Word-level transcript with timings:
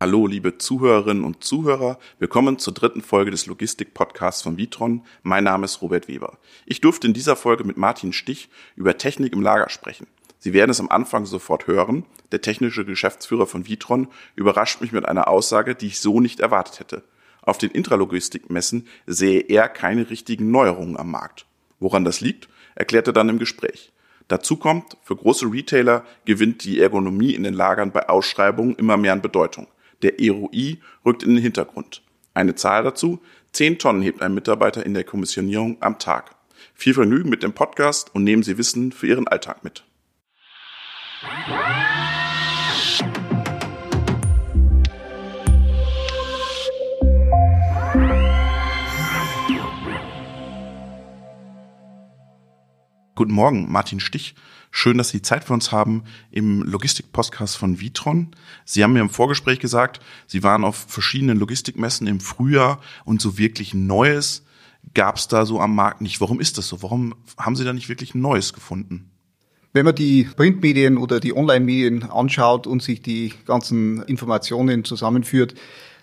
Hallo, 0.00 0.28
liebe 0.28 0.58
Zuhörerinnen 0.58 1.24
und 1.24 1.42
Zuhörer. 1.42 1.98
Willkommen 2.20 2.60
zur 2.60 2.72
dritten 2.72 3.02
Folge 3.02 3.32
des 3.32 3.46
Logistik-Podcasts 3.46 4.42
von 4.42 4.56
Vitron. 4.56 5.02
Mein 5.24 5.42
Name 5.42 5.64
ist 5.64 5.82
Robert 5.82 6.06
Weber. 6.06 6.38
Ich 6.66 6.80
durfte 6.80 7.08
in 7.08 7.14
dieser 7.14 7.34
Folge 7.34 7.64
mit 7.64 7.76
Martin 7.76 8.12
Stich 8.12 8.48
über 8.76 8.96
Technik 8.96 9.32
im 9.32 9.42
Lager 9.42 9.68
sprechen. 9.70 10.06
Sie 10.38 10.52
werden 10.52 10.70
es 10.70 10.78
am 10.78 10.88
Anfang 10.88 11.26
sofort 11.26 11.66
hören. 11.66 12.04
Der 12.30 12.40
technische 12.40 12.84
Geschäftsführer 12.84 13.48
von 13.48 13.66
Vitron 13.66 14.06
überrascht 14.36 14.80
mich 14.80 14.92
mit 14.92 15.04
einer 15.04 15.26
Aussage, 15.26 15.74
die 15.74 15.88
ich 15.88 15.98
so 15.98 16.20
nicht 16.20 16.38
erwartet 16.38 16.78
hätte. 16.78 17.02
Auf 17.42 17.58
den 17.58 17.72
Intralogistikmessen 17.72 18.86
sehe 19.08 19.40
er 19.40 19.68
keine 19.68 20.10
richtigen 20.10 20.52
Neuerungen 20.52 20.96
am 20.96 21.10
Markt. 21.10 21.44
Woran 21.80 22.04
das 22.04 22.20
liegt, 22.20 22.48
erklärt 22.76 23.08
er 23.08 23.14
dann 23.14 23.30
im 23.30 23.40
Gespräch. 23.40 23.90
Dazu 24.28 24.58
kommt, 24.58 24.96
für 25.02 25.16
große 25.16 25.46
Retailer 25.50 26.04
gewinnt 26.24 26.62
die 26.62 26.78
Ergonomie 26.78 27.34
in 27.34 27.42
den 27.42 27.54
Lagern 27.54 27.90
bei 27.90 28.08
Ausschreibungen 28.08 28.76
immer 28.76 28.96
mehr 28.96 29.14
an 29.14 29.22
Bedeutung. 29.22 29.66
Der 30.02 30.14
ROI 30.18 30.78
rückt 31.04 31.22
in 31.22 31.34
den 31.34 31.42
Hintergrund. 31.42 32.02
Eine 32.34 32.54
Zahl 32.54 32.84
dazu, 32.84 33.20
10 33.52 33.78
Tonnen 33.78 34.02
hebt 34.02 34.22
ein 34.22 34.34
Mitarbeiter 34.34 34.84
in 34.84 34.94
der 34.94 35.04
Kommissionierung 35.04 35.76
am 35.80 35.98
Tag. 35.98 36.36
Viel 36.74 36.94
Vergnügen 36.94 37.30
mit 37.30 37.42
dem 37.42 37.52
Podcast 37.52 38.14
und 38.14 38.24
nehmen 38.24 38.42
Sie 38.42 38.58
Wissen 38.58 38.92
für 38.92 39.06
Ihren 39.06 39.26
Alltag 39.26 39.64
mit. 39.64 39.84
Guten 53.18 53.32
Morgen, 53.32 53.68
Martin 53.68 53.98
Stich. 53.98 54.36
Schön, 54.70 54.96
dass 54.96 55.08
Sie 55.08 55.22
Zeit 55.22 55.42
für 55.42 55.52
uns 55.52 55.72
haben 55.72 56.04
im 56.30 56.62
Logistik-Podcast 56.62 57.56
von 57.56 57.80
Vitron. 57.80 58.28
Sie 58.64 58.84
haben 58.84 58.92
mir 58.92 59.00
im 59.00 59.10
Vorgespräch 59.10 59.58
gesagt, 59.58 59.98
Sie 60.28 60.44
waren 60.44 60.62
auf 60.62 60.76
verschiedenen 60.86 61.36
Logistikmessen 61.36 62.06
im 62.06 62.20
Frühjahr 62.20 62.80
und 63.04 63.20
so 63.20 63.36
wirklich 63.36 63.74
Neues 63.74 64.44
gab 64.94 65.16
es 65.16 65.26
da 65.26 65.46
so 65.46 65.58
am 65.58 65.74
Markt 65.74 66.00
nicht. 66.00 66.20
Warum 66.20 66.38
ist 66.38 66.58
das 66.58 66.68
so? 66.68 66.80
Warum 66.80 67.12
haben 67.36 67.56
Sie 67.56 67.64
da 67.64 67.72
nicht 67.72 67.88
wirklich 67.88 68.14
Neues 68.14 68.52
gefunden? 68.52 69.10
Wenn 69.72 69.84
man 69.84 69.96
die 69.96 70.28
Printmedien 70.36 70.96
oder 70.96 71.18
die 71.18 71.36
Online-Medien 71.36 72.04
anschaut 72.04 72.68
und 72.68 72.84
sich 72.84 73.02
die 73.02 73.34
ganzen 73.46 74.00
Informationen 74.04 74.84
zusammenführt, 74.84 75.54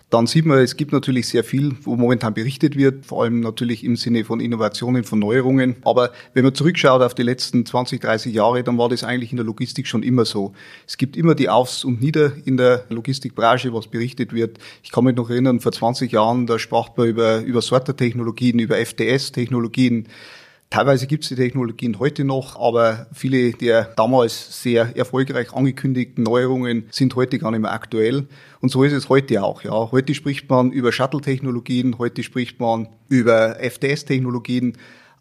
dann 0.08 0.28
sieht 0.28 0.46
man, 0.46 0.58
es 0.58 0.76
gibt 0.76 0.92
natürlich 0.92 1.26
sehr 1.26 1.42
viel, 1.42 1.76
wo 1.82 1.96
momentan 1.96 2.32
berichtet 2.32 2.76
wird, 2.76 3.06
vor 3.06 3.24
allem 3.24 3.40
natürlich 3.40 3.82
im 3.82 3.96
Sinne 3.96 4.24
von 4.24 4.38
Innovationen, 4.38 5.02
von 5.02 5.18
Neuerungen. 5.18 5.76
Aber 5.84 6.12
wenn 6.32 6.44
man 6.44 6.54
zurückschaut 6.54 7.02
auf 7.02 7.14
die 7.14 7.24
letzten 7.24 7.66
20, 7.66 8.00
30 8.00 8.32
Jahre, 8.32 8.62
dann 8.62 8.78
war 8.78 8.88
das 8.88 9.02
eigentlich 9.02 9.32
in 9.32 9.36
der 9.36 9.44
Logistik 9.44 9.88
schon 9.88 10.04
immer 10.04 10.24
so. 10.24 10.52
Es 10.86 10.96
gibt 10.96 11.16
immer 11.16 11.34
die 11.34 11.48
Aufs 11.48 11.84
und 11.84 12.00
Nieder 12.00 12.32
in 12.44 12.56
der 12.56 12.84
Logistikbranche, 12.88 13.72
was 13.74 13.88
berichtet 13.88 14.32
wird. 14.32 14.58
Ich 14.84 14.92
kann 14.92 15.04
mich 15.04 15.16
noch 15.16 15.28
erinnern, 15.28 15.58
vor 15.58 15.72
20 15.72 16.12
Jahren, 16.12 16.46
da 16.46 16.60
sprach 16.60 16.90
man 16.96 17.08
über, 17.08 17.40
über 17.40 17.60
Sortertechnologien, 17.60 18.60
über 18.60 18.76
FTS-Technologien. 18.76 20.06
Teilweise 20.70 21.06
gibt 21.06 21.22
es 21.22 21.28
die 21.28 21.36
Technologien 21.36 21.98
heute 22.00 22.24
noch, 22.24 22.58
aber 22.58 23.06
viele 23.12 23.52
der 23.52 23.84
damals 23.96 24.62
sehr 24.62 24.96
erfolgreich 24.96 25.52
angekündigten 25.52 26.24
Neuerungen 26.24 26.86
sind 26.90 27.14
heute 27.14 27.38
gar 27.38 27.52
nicht 27.52 27.60
mehr 27.60 27.72
aktuell. 27.72 28.26
Und 28.60 28.70
so 28.70 28.82
ist 28.82 28.92
es 28.92 29.08
heute 29.08 29.44
auch. 29.44 29.62
Ja. 29.62 29.92
Heute 29.92 30.12
spricht 30.14 30.50
man 30.50 30.72
über 30.72 30.90
Shuttle-Technologien, 30.90 31.98
heute 31.98 32.24
spricht 32.24 32.58
man 32.58 32.88
über 33.08 33.56
FTS-Technologien. 33.60 34.76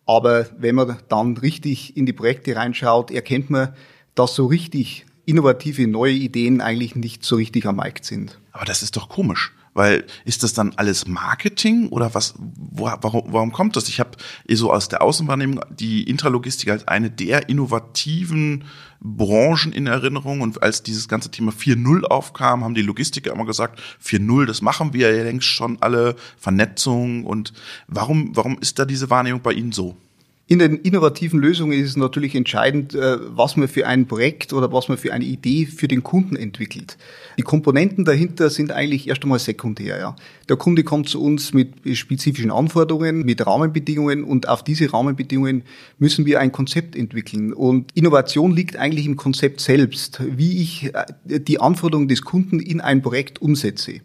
Aber 0.08 0.48
wenn 0.58 0.76
man 0.76 0.98
dann 1.10 1.38
richtig 1.38 1.96
in 1.96 2.06
die 2.06 2.14
Projekte 2.14 2.56
reinschaut, 2.56 3.12
erkennt 3.12 3.50
man, 3.50 3.74
dass 4.16 4.36
so 4.36 4.48
richtig 4.48 5.06
innovative 5.26 5.88
neue 5.88 6.14
Ideen 6.14 6.62
eigentlich 6.62 6.96
nicht 6.96 7.24
so 7.24 7.36
richtig 7.36 7.66
am 7.66 7.78
Markt 7.78 8.06
sind. 8.06 8.40
Aber 8.52 8.66
das 8.66 8.82
ist 8.82 8.96
doch 8.96 9.10
komisch. 9.10 9.54
Weil 9.76 10.06
ist 10.24 10.42
das 10.42 10.54
dann 10.54 10.72
alles 10.78 11.06
Marketing 11.06 11.90
oder 11.90 12.16
was? 12.16 12.34
Wo, 12.38 12.86
warum, 12.86 13.24
warum 13.28 13.52
kommt 13.52 13.76
das? 13.76 13.90
Ich 13.90 14.00
habe 14.00 14.12
eh 14.48 14.56
so 14.56 14.72
aus 14.72 14.88
der 14.88 15.02
Außenwahrnehmung 15.02 15.60
die 15.70 16.04
Intralogistik 16.04 16.70
als 16.70 16.88
eine 16.88 17.12
der 17.12 17.50
innovativen 17.50 18.64
Branchen 19.02 19.74
in 19.74 19.86
Erinnerung 19.86 20.40
und 20.40 20.64
als 20.64 20.82
dieses 20.82 21.10
ganze 21.10 21.30
Thema 21.30 21.52
4.0 21.52 22.06
aufkam, 22.06 22.64
haben 22.64 22.74
die 22.74 22.82
Logistiker 22.82 23.34
immer 23.34 23.46
gesagt, 23.46 23.82
4.0, 24.02 24.46
das 24.46 24.62
machen 24.62 24.94
wir 24.94 25.14
ja 25.14 25.24
längst 25.24 25.48
schon 25.48 25.78
alle, 25.82 26.16
Vernetzung 26.38 27.26
und 27.26 27.52
warum, 27.88 28.34
warum 28.34 28.58
ist 28.60 28.80
da 28.80 28.86
diese 28.86 29.10
Wahrnehmung 29.10 29.42
bei 29.42 29.52
Ihnen 29.52 29.74
so? 29.74 29.98
In 30.48 30.60
den 30.60 30.76
innovativen 30.76 31.40
Lösungen 31.40 31.74
ist 31.74 31.90
es 31.90 31.98
natürlich 31.98 32.36
entscheidend, 32.36 32.94
äh, 32.94 33.18
was 33.36 33.58
man 33.58 33.68
für 33.68 33.88
ein 33.88 34.06
Projekt 34.06 34.54
oder 34.54 34.72
was 34.72 34.88
man 34.88 35.00
für 35.00 35.12
eine 35.12 35.26
Idee 35.26 35.66
für 35.66 35.88
den 35.88 36.04
Kunden 36.04 36.36
entwickelt. 36.36 37.00
Die 37.40 37.42
Komponenten 37.42 38.06
dahinter 38.06 38.52
sind 38.52 38.72
eigentlich 38.72 39.08
erst 39.08 39.24
einmal 39.24 39.40
sekundär. 39.40 39.98
Ja. 39.98 40.16
Der 40.48 40.56
Kunde 40.56 40.84
kommt 40.84 41.10
zu 41.10 41.20
uns 41.20 41.52
mit 41.54 41.74
spezifischen 41.98 42.52
Anforderungen, 42.52 43.26
mit 43.26 43.44
Rahmenbedingungen 43.44 44.24
und 44.24 44.48
auf 44.48 44.64
diese 44.64 44.94
Rahmenbedingungen 44.94 45.64
müssen 45.98 46.28
wir 46.28 46.40
ein 46.40 46.52
Konzept 46.52 46.96
entwickeln. 46.96 47.52
Und 47.52 47.92
Innovation 47.96 48.56
liegt 48.56 48.78
eigentlich 48.78 49.08
im 49.08 49.16
Konzept 49.16 49.62
selbst, 49.62 50.22
wie 50.30 50.62
ich 50.62 50.94
äh, 50.94 51.40
die 51.40 51.60
Anforderungen 51.60 52.08
des 52.08 52.22
Kunden 52.22 52.60
in 52.60 52.82
ein 52.82 53.02
Projekt 53.02 53.42
umsetze. 53.42 54.02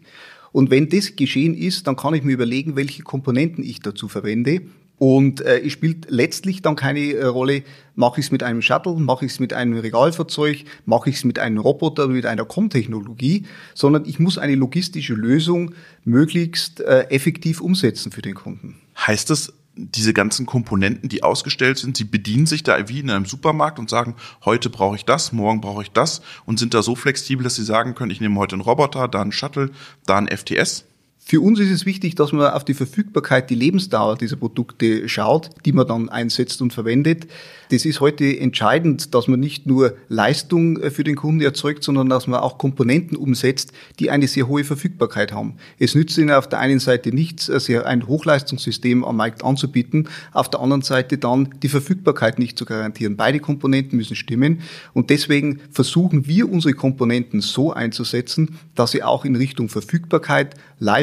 Und 0.51 0.71
wenn 0.71 0.89
das 0.89 1.15
geschehen 1.15 1.53
ist, 1.53 1.85
dann 1.85 1.95
kann 1.95 2.15
ich 2.15 2.23
mir 2.23 2.33
überlegen, 2.33 2.75
welche 2.75 3.03
Komponenten 3.03 3.63
ich 3.63 3.79
dazu 3.79 4.07
verwende 4.07 4.61
und 5.01 5.41
äh, 5.41 5.61
es 5.61 5.73
spielt 5.73 6.11
letztlich 6.11 6.61
dann 6.61 6.75
keine 6.75 6.99
äh, 6.99 7.25
Rolle, 7.25 7.63
mache 7.95 8.19
ich 8.19 8.27
es 8.27 8.31
mit 8.31 8.43
einem 8.43 8.61
Shuttle, 8.61 8.93
mache 8.97 9.25
ich 9.25 9.31
es 9.31 9.39
mit 9.39 9.51
einem 9.51 9.75
Regalfahrzeug, 9.75 10.63
mache 10.85 11.09
ich 11.09 11.15
es 11.15 11.23
mit 11.23 11.39
einem 11.39 11.57
Roboter 11.57 12.03
oder 12.03 12.13
mit 12.13 12.27
einer 12.27 12.45
Com-Technologie, 12.45 13.47
sondern 13.73 14.05
ich 14.05 14.19
muss 14.19 14.37
eine 14.37 14.53
logistische 14.53 15.15
Lösung 15.15 15.73
möglichst 16.03 16.81
äh, 16.81 17.07
effektiv 17.09 17.61
umsetzen 17.61 18.11
für 18.11 18.21
den 18.21 18.35
Kunden. 18.35 18.79
Heißt 18.95 19.31
das, 19.31 19.53
diese 19.75 20.13
ganzen 20.13 20.45
Komponenten, 20.45 21.09
die 21.09 21.23
ausgestellt 21.23 21.79
sind, 21.79 21.97
sie 21.97 22.03
bedienen 22.03 22.45
sich 22.45 22.61
da 22.61 22.87
wie 22.87 22.99
in 22.99 23.09
einem 23.09 23.25
Supermarkt 23.25 23.79
und 23.79 23.89
sagen, 23.89 24.13
heute 24.45 24.69
brauche 24.69 24.97
ich 24.97 25.05
das, 25.05 25.31
morgen 25.31 25.61
brauche 25.61 25.81
ich 25.81 25.89
das 25.89 26.21
und 26.45 26.59
sind 26.59 26.75
da 26.75 26.83
so 26.83 26.95
flexibel, 26.95 27.43
dass 27.43 27.55
sie 27.55 27.65
sagen 27.65 27.95
können, 27.95 28.11
ich 28.11 28.21
nehme 28.21 28.39
heute 28.39 28.53
einen 28.53 28.61
Roboter, 28.61 29.07
da 29.07 29.23
einen 29.23 29.31
Shuttle, 29.31 29.71
da 30.05 30.19
einen 30.19 30.27
FTS? 30.27 30.85
Für 31.23 31.39
uns 31.39 31.59
ist 31.59 31.69
es 31.69 31.85
wichtig, 31.85 32.15
dass 32.15 32.33
man 32.33 32.51
auf 32.51 32.65
die 32.65 32.73
Verfügbarkeit, 32.73 33.49
die 33.49 33.55
Lebensdauer 33.55 34.17
dieser 34.17 34.35
Produkte 34.35 35.07
schaut, 35.07 35.49
die 35.65 35.71
man 35.71 35.87
dann 35.87 36.09
einsetzt 36.09 36.61
und 36.61 36.73
verwendet. 36.73 37.27
Das 37.69 37.85
ist 37.85 38.01
heute 38.01 38.37
entscheidend, 38.37 39.15
dass 39.15 39.29
man 39.29 39.39
nicht 39.39 39.65
nur 39.65 39.95
Leistung 40.09 40.77
äh, 40.81 40.91
für 40.91 41.05
den 41.05 41.15
Kunden 41.15 41.39
erzeugt, 41.39 41.85
sondern 41.85 42.09
dass 42.09 42.27
man 42.27 42.41
auch 42.41 42.57
Komponenten 42.57 43.15
umsetzt, 43.15 43.71
die 43.99 44.09
eine 44.09 44.27
sehr 44.27 44.49
hohe 44.49 44.65
Verfügbarkeit 44.65 45.31
haben. 45.31 45.53
Es 45.79 45.95
nützt 45.95 46.17
Ihnen 46.17 46.31
auf 46.31 46.49
der 46.49 46.59
einen 46.59 46.79
Seite 46.79 47.15
nichts, 47.15 47.49
ein 47.69 48.07
Hochleistungssystem 48.07 49.05
am 49.05 49.15
Markt 49.15 49.41
anzubieten, 49.41 50.09
auf 50.33 50.49
der 50.49 50.59
anderen 50.59 50.81
Seite 50.81 51.17
dann 51.17 51.49
die 51.63 51.69
Verfügbarkeit 51.69 52.39
nicht 52.39 52.57
zu 52.57 52.65
garantieren. 52.65 53.15
Beide 53.15 53.39
Komponenten 53.39 53.97
müssen 53.97 54.17
stimmen 54.17 54.61
und 54.93 55.09
deswegen 55.09 55.61
versuchen 55.71 56.27
wir 56.27 56.51
unsere 56.51 56.73
Komponenten 56.73 57.39
so 57.39 57.71
einzusetzen, 57.71 58.57
dass 58.75 58.91
sie 58.91 59.03
auch 59.03 59.23
in 59.23 59.37
Richtung 59.37 59.69
Verfügbarkeit, 59.69 60.55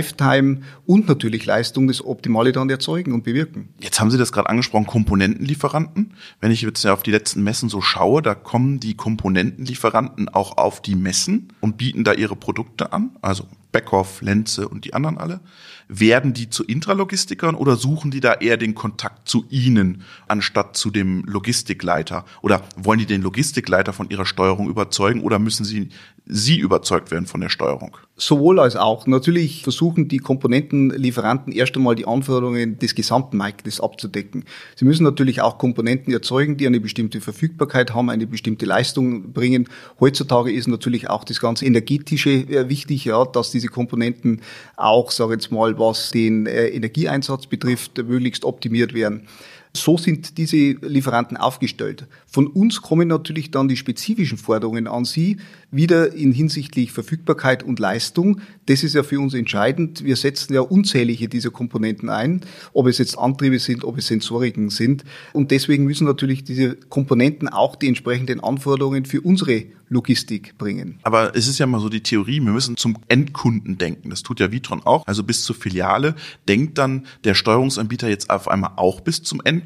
Lifetime 0.09 0.63
und 0.87 1.09
natürlich 1.09 1.45
Leistung 1.45 1.87
das 1.89 2.05
Optimale 2.05 2.53
dann 2.53 2.71
erzeugen 2.71 3.13
und 3.13 3.25
bewirken. 3.25 3.69
Jetzt 3.81 4.01
haben 4.01 4.11
Sie 4.11 4.19
das 4.19 4.33
gerade 4.33 4.49
angesprochen, 4.49 4.87
Komponentenlieferanten. 4.87 6.15
Wenn 6.41 6.51
ich 6.51 6.63
jetzt 6.63 6.85
auf 6.87 7.03
die 7.03 7.11
letzten 7.11 7.43
Messen 7.43 7.69
so 7.69 7.81
schaue, 7.81 8.23
da 8.23 8.35
kommen 8.35 8.81
die 8.81 8.95
Komponentenlieferanten 8.95 10.29
auch 10.29 10.57
auf 10.57 10.81
die 10.81 10.95
Messen 10.95 11.53
und 11.61 11.77
bieten 11.77 12.05
da 12.05 12.13
ihre 12.13 12.37
Produkte 12.37 12.93
an, 12.93 13.11
also 13.21 13.47
Beckhoff, 13.71 14.23
Lenze 14.23 14.69
und 14.69 14.85
die 14.85 14.95
anderen 14.95 15.19
alle. 15.19 15.41
Werden 15.89 16.33
die 16.33 16.49
zu 16.51 16.65
Intralogistikern 16.65 17.55
oder 17.55 17.77
suchen 17.77 18.11
die 18.11 18.21
da 18.21 18.35
eher 18.35 18.57
den 18.57 18.75
Kontakt 18.75 19.29
zu 19.29 19.45
Ihnen 19.51 20.03
anstatt 20.27 20.77
zu 20.77 20.91
dem 20.91 21.25
Logistikleiter? 21.25 22.25
Oder 22.41 22.63
wollen 22.77 22.99
die 22.99 23.07
den 23.07 23.23
Logistikleiter 23.23 23.93
von 23.93 24.09
ihrer 24.11 24.27
Steuerung 24.27 24.69
überzeugen 24.69 25.21
oder 25.21 25.39
müssen 25.39 25.65
sie, 25.65 25.91
sie 26.29 26.59
überzeugt 26.59 27.11
werden 27.11 27.27
von 27.27 27.41
der 27.41 27.49
Steuerung? 27.49 27.97
Sowohl 28.17 28.61
als 28.61 28.77
auch. 28.77 29.07
Natürlich 29.07 29.63
versuchen 29.63 30.09
die 30.09 30.19
Komponentenlieferanten 30.19 31.53
erst 31.53 31.77
einmal 31.77 31.95
die 31.95 32.07
Anforderungen 32.07 32.79
des 32.79 32.95
gesamten 32.95 33.37
Marktes 33.37 33.81
abzudecken. 33.81 34.45
Sie 34.77 34.85
müssen 34.85 35.05
natürlich 35.05 35.41
auch 35.41 35.57
Komponenten 35.57 36.13
erzeugen, 36.13 36.57
die 36.57 36.67
eine 36.67 36.81
bestimmte 36.81 37.21
Verfügbarkeit 37.21 37.95
haben, 37.95 38.11
eine 38.11 38.27
bestimmte 38.27 38.67
Leistung 38.67 39.33
bringen. 39.33 39.69
Heutzutage 40.01 40.53
ist 40.53 40.67
natürlich 40.67 41.09
auch 41.09 41.25
das 41.25 41.41
ganze 41.41 41.65
energetische 41.65 42.31
äh, 42.31 42.69
wichtig, 42.69 43.05
ja, 43.05 43.25
dass 43.25 43.51
diese 43.51 43.69
Komponenten 43.69 44.43
auch, 44.77 45.11
sage 45.11 45.35
ich 45.35 45.43
jetzt 45.43 45.53
mal, 45.53 45.79
was 45.79 46.11
den 46.11 46.47
äh, 46.47 46.69
Energieeinsatz 46.69 47.47
betrifft, 47.47 47.99
möglichst 47.99 48.45
optimiert 48.45 48.95
werden. 48.95 49.29
So 49.75 49.99
sind 49.99 50.39
diese 50.39 50.57
Lieferanten 50.57 51.37
aufgestellt. 51.37 52.07
Von 52.27 52.47
uns 52.47 52.83
kommen 52.83 53.09
natürlich 53.09 53.51
dann 53.51 53.69
die 53.69 53.77
spezifischen 53.77 54.39
Forderungen 54.39 54.87
an 54.87 55.05
Sie, 55.05 55.39
wieder 55.71 56.13
in 56.15 56.33
hinsichtlich 56.33 56.93
Verfügbarkeit 56.93 57.63
und 57.63 57.79
Leistung. 57.79 58.41
Das 58.67 58.83
ist 58.83 58.95
ja 58.95 59.03
für 59.03 59.21
uns 59.21 59.35
entscheidend. 59.35 60.05
Wir 60.05 60.17
setzen 60.17 60.55
ja 60.55 60.61
unzählige 60.61 61.29
dieser 61.29 61.51
Komponenten 61.51 62.09
ein, 62.09 62.41
ob 62.73 62.87
es 62.87 62.99
jetzt 62.99 63.19
Antriebe 63.19 63.59
sind, 63.59 63.85
ob 63.85 63.99
es 63.99 64.07
Sensoriken 64.07 64.71
sind. 64.71 65.05
Und 65.33 65.51
deswegen 65.51 65.85
müssen 65.85 66.07
natürlich 66.07 66.45
diese 66.45 66.75
Komponenten 66.75 67.49
auch 67.49 67.77
die 67.77 67.89
entsprechenden 67.89 68.41
Anforderungen 68.41 69.05
für 69.05 69.21
unsere 69.21 69.65
Logistik 69.91 70.57
bringen. 70.59 70.99
Aber 71.03 71.35
es 71.35 71.49
ist 71.49 71.59
ja 71.59 71.67
mal 71.67 71.81
so 71.81 71.89
die 71.89 72.03
Theorie, 72.03 72.41
wir 72.41 72.53
müssen 72.53 72.77
zum 72.77 72.99
Endkunden 73.09 73.79
denken. 73.79 74.11
Das 74.11 74.23
tut 74.23 74.41
ja 74.41 74.53
Vitron 74.53 74.83
auch. 74.83 75.07
Also 75.07 75.25
bis 75.25 75.45
zur 75.45 75.57
Filiale 75.57 76.15
denkt 76.47 76.79
dann 76.79 77.07
der 77.25 77.35
Steuerungsanbieter 77.35 78.09
jetzt 78.09 78.31
auf 78.31 78.49
einmal 78.49 78.73
auch 78.77 79.01
bis 79.01 79.23
zum 79.23 79.41
Endkunden, 79.43 79.58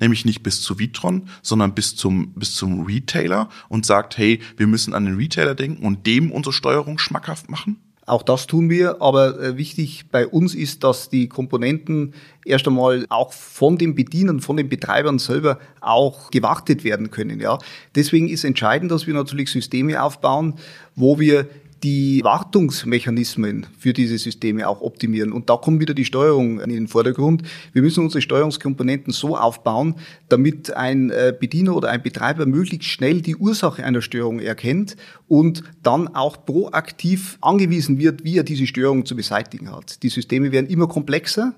nämlich 0.00 0.24
nicht 0.24 0.42
bis 0.42 0.60
zu 0.60 0.78
Vitron, 0.78 1.28
sondern 1.42 1.74
bis 1.74 1.96
zum, 1.96 2.32
bis 2.34 2.54
zum 2.54 2.84
Retailer 2.86 3.48
und 3.68 3.86
sagt, 3.86 4.18
hey, 4.18 4.40
wir 4.56 4.66
müssen 4.66 4.94
an 4.94 5.04
den 5.04 5.16
Retailer 5.16 5.54
denken 5.54 5.84
und 5.84 6.06
dem 6.06 6.30
unsere 6.30 6.52
Steuerung 6.52 6.98
schmackhaft 6.98 7.50
machen? 7.50 7.78
Auch 8.04 8.24
das 8.24 8.48
tun 8.48 8.68
wir, 8.68 9.00
aber 9.00 9.40
äh, 9.40 9.56
wichtig 9.56 10.06
bei 10.10 10.26
uns 10.26 10.56
ist, 10.56 10.82
dass 10.82 11.08
die 11.08 11.28
Komponenten 11.28 12.14
erst 12.44 12.66
einmal 12.66 13.06
auch 13.08 13.32
von 13.32 13.78
den 13.78 13.94
Bedienern, 13.94 14.40
von 14.40 14.56
den 14.56 14.68
Betreibern 14.68 15.20
selber 15.20 15.60
auch 15.80 16.30
gewartet 16.32 16.82
werden 16.82 17.12
können. 17.12 17.38
Ja. 17.38 17.58
Deswegen 17.94 18.28
ist 18.28 18.42
entscheidend, 18.42 18.90
dass 18.90 19.06
wir 19.06 19.14
natürlich 19.14 19.50
Systeme 19.50 20.02
aufbauen, 20.02 20.54
wo 20.96 21.20
wir 21.20 21.48
die 21.82 22.22
Wartungsmechanismen 22.22 23.66
für 23.76 23.92
diese 23.92 24.16
Systeme 24.16 24.68
auch 24.68 24.80
optimieren. 24.80 25.32
Und 25.32 25.50
da 25.50 25.56
kommt 25.56 25.80
wieder 25.80 25.94
die 25.94 26.04
Steuerung 26.04 26.60
in 26.60 26.70
den 26.70 26.86
Vordergrund. 26.86 27.42
Wir 27.72 27.82
müssen 27.82 28.04
unsere 28.04 28.22
Steuerungskomponenten 28.22 29.12
so 29.12 29.36
aufbauen, 29.36 29.96
damit 30.28 30.72
ein 30.74 31.10
äh, 31.10 31.34
Bediener 31.38 31.74
oder 31.74 31.90
ein 31.90 32.02
Betreiber 32.02 32.46
möglichst 32.46 32.88
schnell 32.88 33.20
die 33.20 33.36
Ursache 33.36 33.84
einer 33.84 34.02
Störung 34.02 34.38
erkennt 34.38 34.96
und 35.26 35.64
dann 35.82 36.08
auch 36.08 36.46
proaktiv 36.46 37.38
angewiesen 37.40 37.98
wird, 37.98 38.24
wie 38.24 38.38
er 38.38 38.44
diese 38.44 38.66
Störung 38.66 39.04
zu 39.04 39.16
beseitigen 39.16 39.72
hat. 39.72 40.02
Die 40.04 40.08
Systeme 40.08 40.52
werden 40.52 40.68
immer 40.68 40.86
komplexer. 40.86 41.54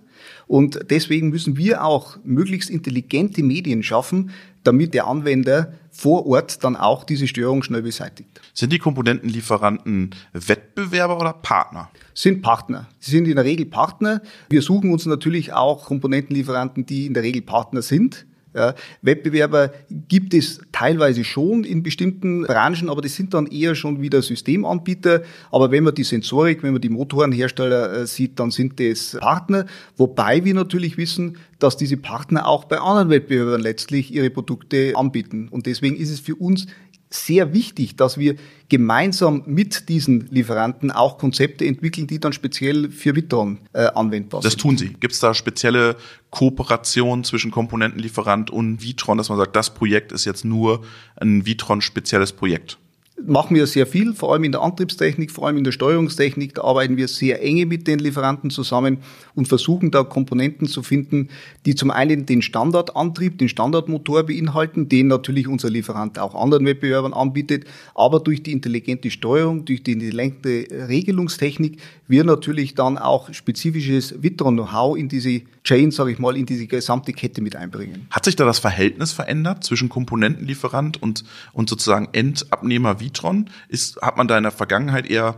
Und 0.47 0.79
deswegen 0.91 1.29
müssen 1.29 1.57
wir 1.57 1.85
auch 1.85 2.17
möglichst 2.25 2.71
intelligente 2.71 3.43
Medien 3.43 3.83
schaffen, 3.83 4.31
damit 4.65 4.95
der 4.95 5.07
Anwender 5.07 5.75
vor 5.91 6.27
Ort 6.27 6.65
dann 6.65 6.75
auch 6.75 7.05
diese 7.05 7.29
Störung 7.29 7.63
schnell 7.63 7.83
beseitigt. 7.83 8.41
Sind 8.53 8.73
die 8.73 8.79
Komponentenlieferanten 8.79 10.11
Wettbewerber 10.33 11.19
oder 11.21 11.33
Partner? 11.33 11.91
Sind 12.15 12.43
Partner. 12.43 12.89
Sie 12.99 13.13
sind 13.13 13.29
in 13.29 13.37
der 13.37 13.45
Regel 13.45 13.67
Partner. 13.67 14.21
Wir 14.49 14.63
suchen 14.63 14.93
uns 14.93 15.07
natürlich 15.07 15.53
auch 15.53 15.85
Komponentenlieferanten, 15.85 16.87
die 16.87 17.07
in 17.07 17.15
der 17.15 17.23
Regel 17.23 17.43
Partner 17.43 17.83
sind. 17.83 18.27
Ja, 18.55 18.75
Wettbewerber 19.03 19.73
gibt 20.09 20.33
es 20.33 20.61
teilweise 20.71 21.25
schon 21.25 21.65
in 21.65 21.83
bestimmten 21.83 22.45
Branchen, 22.45 22.89
aber 22.89 23.03
das 23.03 23.17
sind 23.17 23.35
dann 23.35 23.47
eher 23.49 23.75
schon 23.75 24.01
wieder 24.01 24.23
Systemanbieter. 24.23 25.23
Aber 25.51 25.73
wenn 25.73 25.83
man 25.83 25.95
die 25.95 26.05
Sensorik, 26.05 26.63
wenn 26.63 26.73
man 26.73 26.81
die 26.81 26.89
Motorenhersteller 26.89 27.93
äh, 27.93 28.07
sieht, 28.07 28.39
dann 28.39 28.53
sind 28.53 28.79
das 28.79 29.17
Partner. 29.21 29.67
Wobei 29.97 30.45
wir 30.45 30.55
natürlich 30.55 30.97
wissen, 30.97 31.39
dass 31.59 31.77
diese 31.77 31.97
Partner 31.97 32.47
auch 32.47 32.65
bei 32.65 32.79
anderen 32.79 33.11
Wettbewerbern 33.11 33.61
letztlich 33.61 34.15
ihre 34.15 34.31
Produkte 34.31 34.93
anbieten. 34.95 35.49
Und 35.51 35.67
deswegen 35.67 35.97
ist 35.97 36.11
es 36.11 36.21
für 36.21 36.37
uns 36.37 36.67
sehr 37.15 37.53
wichtig, 37.53 37.97
dass 37.97 38.19
wir 38.19 38.37
gemeinsam 38.69 39.43
mit 39.47 39.89
diesen 39.89 40.27
Lieferanten 40.31 40.91
auch 40.91 41.19
Konzepte 41.19 41.65
entwickeln, 41.65 42.07
die 42.07 42.19
dann 42.19 42.33
speziell 42.33 42.91
für 42.91 43.15
Witron 43.15 43.59
äh, 43.73 43.87
anwendbar 43.95 44.41
das 44.41 44.53
sind. 44.53 44.59
Das 44.59 44.63
tun 44.63 44.79
Sie. 44.79 44.89
Gibt 44.95 45.15
es 45.15 45.21
da 45.21 45.35
spezielle 45.35 45.97
Kooperationen 46.31 47.25
zwischen 47.25 47.51
Komponentenlieferant 47.51 48.51
und 48.51 48.83
Vitron, 48.83 49.19
dass 49.19 49.29
man 49.29 49.39
sagt, 49.39 49.55
das 49.55 49.73
Projekt 49.73 50.13
ist 50.13 50.25
jetzt 50.25 50.45
nur 50.45 50.85
ein 51.17 51.47
Vitron-spezielles 51.47 52.33
Projekt? 52.33 52.79
Machen 53.23 53.55
wir 53.55 53.67
sehr 53.67 53.87
viel, 53.87 54.13
vor 54.13 54.33
allem 54.33 54.45
in 54.45 54.53
der 54.53 54.63
Antriebstechnik, 54.63 55.31
vor 55.31 55.47
allem 55.47 55.57
in 55.57 55.65
der 55.65 55.73
Steuerungstechnik. 55.73 56.55
Da 56.55 56.63
arbeiten 56.63 56.97
wir 56.97 57.09
sehr 57.09 57.43
enge 57.43 57.65
mit 57.65 57.87
den 57.87 57.99
Lieferanten 57.99 58.51
zusammen 58.51 58.99
und 59.35 59.49
versuchen 59.49 59.91
da 59.91 60.03
Komponenten 60.03 60.67
zu 60.67 60.83
finden, 60.83 61.29
die 61.65 61.75
zum 61.75 61.91
einen 61.91 62.27
den 62.27 62.43
Standardantrieb, 62.43 63.39
den 63.39 63.49
Standardmotor 63.49 64.25
beinhalten, 64.25 64.89
den 64.89 65.07
natürlich 65.07 65.49
unser 65.49 65.71
Lieferant 65.71 66.19
auch 66.19 66.35
anderen 66.35 66.67
Wettbewerbern 66.67 67.13
anbietet, 67.13 67.65
aber 67.95 68.21
durch 68.21 68.43
die 68.43 68.53
intelligente 68.53 69.11
Steuerung, 69.11 69.65
durch 69.65 69.83
die 69.83 69.93
intelligente 69.93 70.67
Regelungstechnik 70.89 71.79
wir 72.07 72.25
natürlich 72.25 72.75
dann 72.75 72.99
auch 72.99 73.33
spezifisches 73.33 74.23
Vitron-Know-how 74.23 74.97
in 74.97 75.09
diese 75.09 75.43
Chain, 75.63 75.91
sage 75.91 76.13
ich 76.13 76.19
mal, 76.19 76.37
in 76.37 76.45
diese 76.45 76.67
gesamte 76.67 77.13
Kette 77.13 77.41
mit 77.41 77.57
einbringen. 77.57 78.07
Hat 78.11 78.27
sich 78.27 78.37
da 78.37 78.45
das 78.45 78.59
Verhältnis 78.59 79.13
verändert 79.13 79.65
zwischen 79.65 79.89
Komponentenlieferant 79.89 81.01
und, 81.03 81.25
und 81.55 81.71
sozusagen 81.71 82.09
Endabnehmer 82.13 83.01
Vitron? 83.05 83.51
Ist, 83.69 84.01
hat 84.03 84.17
man 84.17 84.27
da 84.27 84.37
in 84.37 84.45
der 84.45 84.53
Vergangenheit 84.53 85.07
eher 85.09 85.37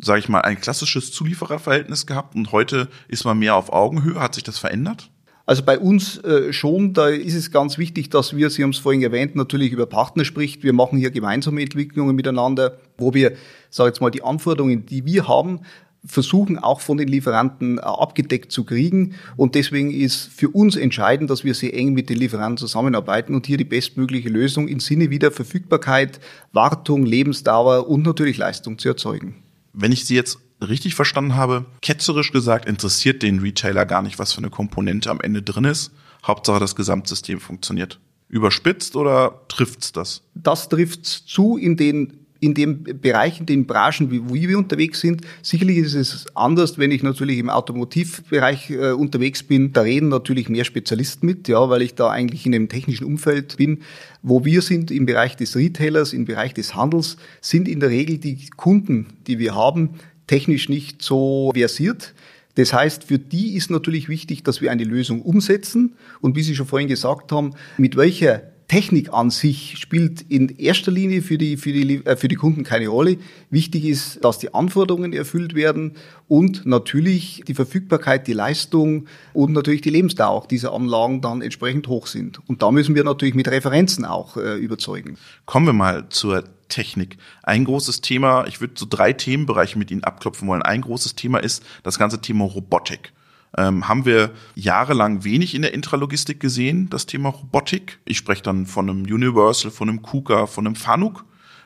sage 0.00 0.18
ich 0.18 0.28
mal, 0.28 0.40
ein 0.40 0.60
klassisches 0.60 1.12
Zuliefererverhältnis 1.12 2.06
gehabt 2.06 2.34
und 2.34 2.52
heute 2.52 2.88
ist 3.08 3.24
man 3.24 3.38
mehr 3.38 3.54
auf 3.54 3.72
Augenhöhe. 3.72 4.20
Hat 4.20 4.34
sich 4.34 4.44
das 4.44 4.58
verändert? 4.58 5.10
Also 5.46 5.62
bei 5.62 5.78
uns 5.78 6.18
äh, 6.24 6.52
schon, 6.52 6.92
da 6.92 7.08
ist 7.08 7.34
es 7.34 7.52
ganz 7.52 7.78
wichtig, 7.78 8.10
dass 8.10 8.36
wir, 8.36 8.50
Sie 8.50 8.64
haben 8.64 8.70
es 8.70 8.78
vorhin 8.78 9.02
erwähnt, 9.02 9.36
natürlich 9.36 9.70
über 9.70 9.86
Partner 9.86 10.24
spricht. 10.24 10.64
Wir 10.64 10.72
machen 10.72 10.98
hier 10.98 11.12
gemeinsame 11.12 11.62
Entwicklungen 11.62 12.16
miteinander, 12.16 12.78
wo 12.98 13.14
wir, 13.14 13.34
sage 13.70 13.90
jetzt 13.90 14.00
mal, 14.00 14.10
die 14.10 14.24
Anforderungen, 14.24 14.86
die 14.86 15.04
wir 15.04 15.28
haben, 15.28 15.60
versuchen 16.06 16.58
auch 16.58 16.80
von 16.80 16.96
den 16.96 17.08
Lieferanten 17.08 17.78
äh, 17.78 17.80
abgedeckt 17.80 18.52
zu 18.52 18.64
kriegen. 18.64 19.14
Und 19.36 19.54
deswegen 19.54 19.90
ist 19.90 20.30
für 20.34 20.48
uns 20.48 20.76
entscheidend, 20.76 21.30
dass 21.30 21.44
wir 21.44 21.54
sehr 21.54 21.74
eng 21.74 21.92
mit 21.92 22.08
den 22.08 22.18
Lieferanten 22.18 22.56
zusammenarbeiten 22.56 23.34
und 23.34 23.46
hier 23.46 23.56
die 23.56 23.64
bestmögliche 23.64 24.28
Lösung 24.28 24.68
im 24.68 24.80
Sinne 24.80 25.10
wieder 25.10 25.30
Verfügbarkeit, 25.30 26.20
Wartung, 26.52 27.04
Lebensdauer 27.04 27.88
und 27.88 28.04
natürlich 28.04 28.38
Leistung 28.38 28.78
zu 28.78 28.88
erzeugen. 28.88 29.42
Wenn 29.72 29.92
ich 29.92 30.06
Sie 30.06 30.14
jetzt 30.14 30.38
richtig 30.66 30.94
verstanden 30.94 31.34
habe, 31.34 31.66
ketzerisch 31.82 32.32
gesagt, 32.32 32.66
interessiert 32.66 33.22
den 33.22 33.40
Retailer 33.40 33.84
gar 33.84 34.02
nicht, 34.02 34.18
was 34.18 34.32
für 34.32 34.38
eine 34.38 34.50
Komponente 34.50 35.10
am 35.10 35.20
Ende 35.20 35.42
drin 35.42 35.64
ist. 35.64 35.92
Hauptsache 36.26 36.60
das 36.60 36.76
Gesamtsystem 36.76 37.40
funktioniert. 37.40 38.00
Überspitzt 38.28 38.96
oder 38.96 39.42
trifft's 39.48 39.92
das? 39.92 40.22
Das 40.34 40.68
trifft 40.68 41.04
zu 41.04 41.56
in 41.56 41.76
den 41.76 42.25
in 42.40 42.54
dem 42.54 42.82
Bereich, 42.82 43.40
in 43.40 43.46
den 43.46 43.66
Branchen, 43.66 44.10
wie, 44.10 44.22
wie 44.32 44.48
wir 44.48 44.58
unterwegs 44.58 45.00
sind. 45.00 45.22
Sicherlich 45.42 45.78
ist 45.78 45.94
es 45.94 46.26
anders, 46.34 46.78
wenn 46.78 46.90
ich 46.90 47.02
natürlich 47.02 47.38
im 47.38 47.50
Automotivbereich 47.50 48.70
äh, 48.70 48.90
unterwegs 48.92 49.42
bin. 49.42 49.72
Da 49.72 49.82
reden 49.82 50.08
natürlich 50.08 50.48
mehr 50.48 50.64
Spezialisten 50.64 51.26
mit, 51.26 51.48
ja, 51.48 51.68
weil 51.68 51.82
ich 51.82 51.94
da 51.94 52.10
eigentlich 52.10 52.46
in 52.46 52.54
einem 52.54 52.68
technischen 52.68 53.04
Umfeld 53.04 53.56
bin. 53.56 53.82
Wo 54.22 54.44
wir 54.44 54.62
sind 54.62 54.90
im 54.90 55.06
Bereich 55.06 55.36
des 55.36 55.56
Retailers, 55.56 56.12
im 56.12 56.24
Bereich 56.24 56.54
des 56.54 56.74
Handels, 56.74 57.16
sind 57.40 57.68
in 57.68 57.80
der 57.80 57.90
Regel 57.90 58.18
die 58.18 58.48
Kunden, 58.56 59.06
die 59.26 59.38
wir 59.38 59.54
haben, 59.54 59.90
technisch 60.26 60.68
nicht 60.68 61.02
so 61.02 61.52
versiert. 61.54 62.14
Das 62.56 62.72
heißt, 62.72 63.04
für 63.04 63.18
die 63.18 63.54
ist 63.54 63.70
natürlich 63.70 64.08
wichtig, 64.08 64.42
dass 64.42 64.60
wir 64.60 64.70
eine 64.70 64.84
Lösung 64.84 65.22
umsetzen. 65.22 65.94
Und 66.20 66.36
wie 66.36 66.42
Sie 66.42 66.56
schon 66.56 66.66
vorhin 66.66 66.88
gesagt 66.88 67.30
haben, 67.30 67.52
mit 67.76 67.96
welcher 67.96 68.42
Technik 68.68 69.12
an 69.12 69.30
sich 69.30 69.78
spielt 69.78 70.22
in 70.22 70.48
erster 70.48 70.90
Linie 70.90 71.22
für 71.22 71.38
die, 71.38 71.56
für 71.56 71.72
die, 71.72 72.04
äh, 72.04 72.16
für 72.16 72.28
die 72.28 72.34
Kunden 72.34 72.64
keine 72.64 72.88
Rolle. 72.88 73.18
Wichtig 73.50 73.84
ist, 73.84 74.24
dass 74.24 74.38
die 74.38 74.54
Anforderungen 74.54 75.12
erfüllt 75.12 75.54
werden 75.54 75.92
und 76.26 76.66
natürlich 76.66 77.42
die 77.46 77.54
Verfügbarkeit, 77.54 78.26
die 78.26 78.32
Leistung 78.32 79.06
und 79.32 79.52
natürlich 79.52 79.82
die 79.82 79.90
Lebensdauer 79.90 80.48
dieser 80.48 80.72
Anlagen 80.72 81.20
dann 81.20 81.42
entsprechend 81.42 81.86
hoch 81.88 82.08
sind. 82.08 82.40
Und 82.48 82.62
da 82.62 82.70
müssen 82.72 82.94
wir 82.94 83.04
natürlich 83.04 83.34
mit 83.34 83.48
Referenzen 83.48 84.04
auch 84.04 84.36
äh, 84.36 84.56
überzeugen. 84.56 85.16
Kommen 85.44 85.66
wir 85.66 85.72
mal 85.72 86.08
zur 86.08 86.44
Technik. 86.68 87.18
Ein 87.44 87.64
großes 87.64 88.00
Thema, 88.00 88.46
ich 88.48 88.60
würde 88.60 88.74
so 88.76 88.86
drei 88.88 89.12
Themenbereiche 89.12 89.78
mit 89.78 89.92
Ihnen 89.92 90.02
abklopfen 90.02 90.48
wollen. 90.48 90.62
Ein 90.62 90.80
großes 90.80 91.14
Thema 91.14 91.38
ist 91.38 91.64
das 91.84 91.98
ganze 91.98 92.20
Thema 92.20 92.44
Robotik 92.44 93.12
ähm, 93.56 93.88
haben 93.88 94.04
wir 94.04 94.32
jahrelang 94.54 95.24
wenig 95.24 95.54
in 95.54 95.62
der 95.62 95.74
Intralogistik 95.74 96.40
gesehen, 96.40 96.90
das 96.90 97.06
Thema 97.06 97.30
Robotik. 97.30 97.98
Ich 98.04 98.18
spreche 98.18 98.42
dann 98.42 98.66
von 98.66 98.88
einem 98.88 99.02
Universal, 99.02 99.70
von 99.70 99.88
einem 99.88 100.02
KUKA, 100.02 100.46
von 100.46 100.66
einem 100.66 100.76
Fanuc, 100.76 101.24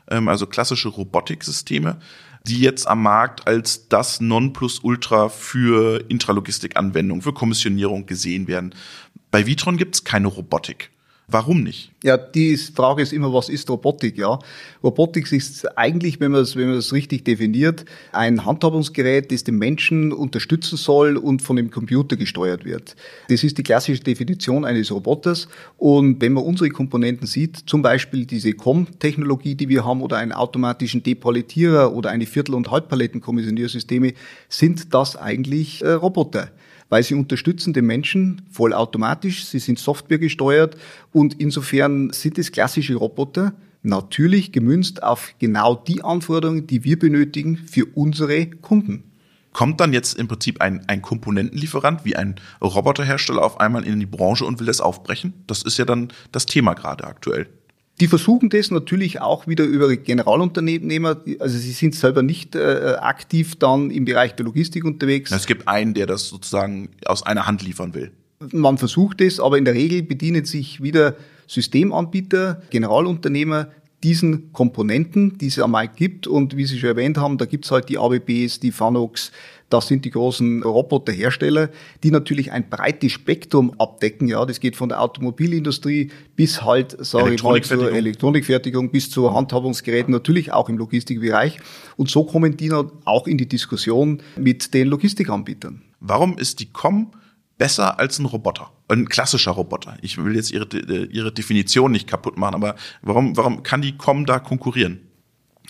ähm, 0.08 0.28
also 0.28 0.46
klassische 0.46 0.88
Robotiksysteme, 0.88 1.98
die 2.46 2.60
jetzt 2.60 2.86
am 2.86 3.02
Markt 3.02 3.46
als 3.46 3.88
das 3.88 4.20
Nonplusultra 4.20 5.28
für 5.28 6.04
Intralogistik-Anwendungen, 6.08 7.22
für 7.22 7.34
Kommissionierung 7.34 8.06
gesehen 8.06 8.46
werden. 8.46 8.74
Bei 9.30 9.46
Vitron 9.46 9.76
gibt 9.76 9.96
es 9.96 10.04
keine 10.04 10.28
Robotik. 10.28 10.90
Warum 11.32 11.62
nicht? 11.62 11.92
Ja, 12.02 12.16
die 12.16 12.56
Frage 12.56 13.02
ist 13.02 13.12
immer, 13.12 13.32
was 13.32 13.48
ist 13.48 13.70
Robotik? 13.70 14.18
Ja, 14.18 14.40
Robotik 14.82 15.30
ist 15.30 15.78
eigentlich, 15.78 16.18
wenn 16.18 16.32
man 16.32 16.40
es, 16.40 16.56
wenn 16.56 16.70
richtig 16.70 17.24
definiert, 17.24 17.84
ein 18.10 18.44
Handhabungsgerät, 18.44 19.30
das 19.30 19.44
den 19.44 19.56
Menschen 19.56 20.12
unterstützen 20.12 20.76
soll 20.76 21.16
und 21.16 21.40
von 21.40 21.54
dem 21.54 21.70
Computer 21.70 22.16
gesteuert 22.16 22.64
wird. 22.64 22.96
Das 23.28 23.44
ist 23.44 23.58
die 23.58 23.62
klassische 23.62 24.02
Definition 24.02 24.64
eines 24.64 24.90
Roboters. 24.90 25.46
Und 25.76 26.20
wenn 26.20 26.32
man 26.32 26.42
unsere 26.42 26.70
Komponenten 26.70 27.28
sieht, 27.28 27.56
zum 27.56 27.82
Beispiel 27.82 28.26
diese 28.26 28.52
COM-Technologie, 28.54 29.54
die 29.54 29.68
wir 29.68 29.84
haben, 29.84 30.02
oder 30.02 30.16
einen 30.16 30.32
automatischen 30.32 31.04
Depaletierer 31.04 31.94
oder 31.94 32.10
eine 32.10 32.26
Viertel- 32.26 32.56
und 32.56 32.72
Halbpalettenkommissioniersysteme, 32.72 34.14
sind 34.48 34.92
das 34.92 35.14
eigentlich 35.14 35.82
äh, 35.82 35.90
Roboter 35.90 36.50
weil 36.90 37.02
sie 37.02 37.14
unterstützen 37.14 37.72
den 37.72 37.86
Menschen 37.86 38.42
vollautomatisch, 38.50 39.46
sie 39.46 39.58
sind 39.58 39.78
softwaregesteuert 39.78 40.76
und 41.12 41.40
insofern 41.40 42.10
sind 42.10 42.38
es 42.38 42.52
klassische 42.52 42.96
Roboter, 42.96 43.54
natürlich 43.82 44.52
gemünzt 44.52 45.02
auf 45.02 45.32
genau 45.38 45.74
die 45.74 46.04
Anforderungen, 46.04 46.66
die 46.66 46.84
wir 46.84 46.98
benötigen 46.98 47.56
für 47.56 47.86
unsere 47.94 48.46
Kunden. 48.46 49.04
Kommt 49.52 49.80
dann 49.80 49.92
jetzt 49.92 50.18
im 50.18 50.28
Prinzip 50.28 50.60
ein, 50.60 50.88
ein 50.88 51.02
Komponentenlieferant 51.02 52.04
wie 52.04 52.14
ein 52.14 52.36
Roboterhersteller 52.60 53.42
auf 53.42 53.58
einmal 53.58 53.84
in 53.84 53.98
die 53.98 54.06
Branche 54.06 54.44
und 54.44 54.60
will 54.60 54.66
das 54.66 54.80
aufbrechen? 54.80 55.32
Das 55.46 55.62
ist 55.62 55.76
ja 55.78 55.84
dann 55.84 56.12
das 56.30 56.46
Thema 56.46 56.74
gerade 56.74 57.04
aktuell. 57.04 57.48
Die 58.00 58.08
versuchen 58.08 58.48
das 58.48 58.70
natürlich 58.70 59.20
auch 59.20 59.46
wieder 59.46 59.64
über 59.64 59.94
Generalunternehmer. 59.94 61.20
Also 61.38 61.58
sie 61.58 61.72
sind 61.72 61.94
selber 61.94 62.22
nicht 62.22 62.56
äh, 62.56 62.96
aktiv 62.98 63.56
dann 63.56 63.90
im 63.90 64.06
Bereich 64.06 64.34
der 64.34 64.46
Logistik 64.46 64.84
unterwegs. 64.84 65.30
Es 65.30 65.46
gibt 65.46 65.68
einen, 65.68 65.92
der 65.92 66.06
das 66.06 66.28
sozusagen 66.28 66.88
aus 67.04 67.22
einer 67.22 67.46
Hand 67.46 67.62
liefern 67.62 67.94
will. 67.94 68.10
Man 68.52 68.78
versucht 68.78 69.20
es, 69.20 69.38
aber 69.38 69.58
in 69.58 69.66
der 69.66 69.74
Regel 69.74 70.02
bedienen 70.02 70.46
sich 70.46 70.82
wieder 70.82 71.14
Systemanbieter, 71.46 72.62
Generalunternehmer 72.70 73.68
diesen 74.02 74.52
Komponenten, 74.52 75.36
die 75.36 75.48
es 75.48 75.58
am 75.58 75.72
Markt 75.72 75.96
gibt. 75.96 76.26
Und 76.26 76.56
wie 76.56 76.64
Sie 76.64 76.78
schon 76.78 76.88
erwähnt 76.88 77.18
haben, 77.18 77.36
da 77.36 77.44
gibt 77.44 77.66
es 77.66 77.70
halt 77.70 77.88
die 77.90 77.98
ABBs, 77.98 78.60
die 78.60 78.72
Fanox, 78.72 79.30
das 79.70 79.86
sind 79.86 80.04
die 80.04 80.10
großen 80.10 80.62
Roboterhersteller, 80.62 81.70
die 82.02 82.10
natürlich 82.10 82.52
ein 82.52 82.68
breites 82.68 83.12
Spektrum 83.12 83.72
abdecken. 83.78 84.28
Ja, 84.28 84.44
das 84.44 84.60
geht 84.60 84.76
von 84.76 84.90
der 84.90 85.00
Automobilindustrie 85.00 86.10
bis 86.36 86.62
halt, 86.62 86.96
sage 87.04 87.34
ich 87.34 87.42
mal, 87.42 87.62
zur 87.62 87.90
Elektronikfertigung 87.92 88.90
bis 88.90 89.10
zu 89.10 89.32
Handhabungsgeräten, 89.32 90.12
natürlich 90.12 90.52
auch 90.52 90.68
im 90.68 90.76
Logistikbereich. 90.76 91.58
Und 91.96 92.10
so 92.10 92.24
kommen 92.24 92.56
die 92.56 92.68
dann 92.68 92.90
auch 93.04 93.26
in 93.26 93.38
die 93.38 93.48
Diskussion 93.48 94.20
mit 94.36 94.74
den 94.74 94.88
Logistikanbietern. 94.88 95.82
Warum 96.00 96.36
ist 96.36 96.60
die 96.60 96.72
COM 96.72 97.12
besser 97.56 97.98
als 98.00 98.18
ein 98.18 98.26
Roboter? 98.26 98.72
Ein 98.88 99.08
klassischer 99.08 99.52
Roboter. 99.52 99.96
Ich 100.02 100.22
will 100.22 100.34
jetzt 100.34 100.50
ihre, 100.50 100.66
ihre 100.66 101.30
Definition 101.30 101.92
nicht 101.92 102.08
kaputt 102.08 102.36
machen, 102.36 102.56
aber 102.56 102.74
warum, 103.02 103.36
warum 103.36 103.62
kann 103.62 103.82
die 103.82 103.96
COM 103.96 104.26
da 104.26 104.40
konkurrieren? 104.40 105.00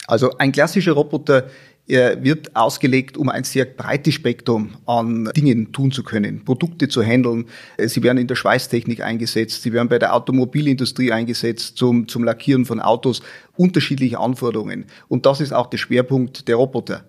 Also 0.07 0.37
ein 0.39 0.53
klassischer 0.53 0.93
Roboter 0.93 1.51
er 1.91 2.23
wird 2.23 2.55
ausgelegt, 2.55 3.17
um 3.17 3.29
ein 3.29 3.45
sehr 3.45 3.65
breites 3.65 4.15
Spektrum 4.15 4.71
an 4.87 5.29
Dingen 5.37 5.73
tun 5.73 5.91
zu 5.91 6.05
können, 6.05 6.45
Produkte 6.45 6.89
zu 6.89 7.03
handeln. 7.03 7.47
Sie 7.79 8.03
werden 8.03 8.19
in 8.19 8.29
der 8.29 8.37
Schweißtechnik 8.37 9.03
eingesetzt, 9.03 9.63
sie 9.63 9.73
werden 9.73 9.89
bei 9.89 9.99
der 9.99 10.15
Automobilindustrie 10.15 11.11
eingesetzt 11.13 11.77
zum, 11.77 12.07
zum 12.07 12.23
Lackieren 12.23 12.65
von 12.65 12.81
Autos, 12.81 13.23
unterschiedliche 13.57 14.21
Anforderungen. 14.21 14.87
Und 15.09 15.27
das 15.27 15.41
ist 15.41 15.53
auch 15.53 15.67
der 15.67 15.79
Schwerpunkt 15.79 16.47
der 16.47 16.57
Roboter. 16.57 17.05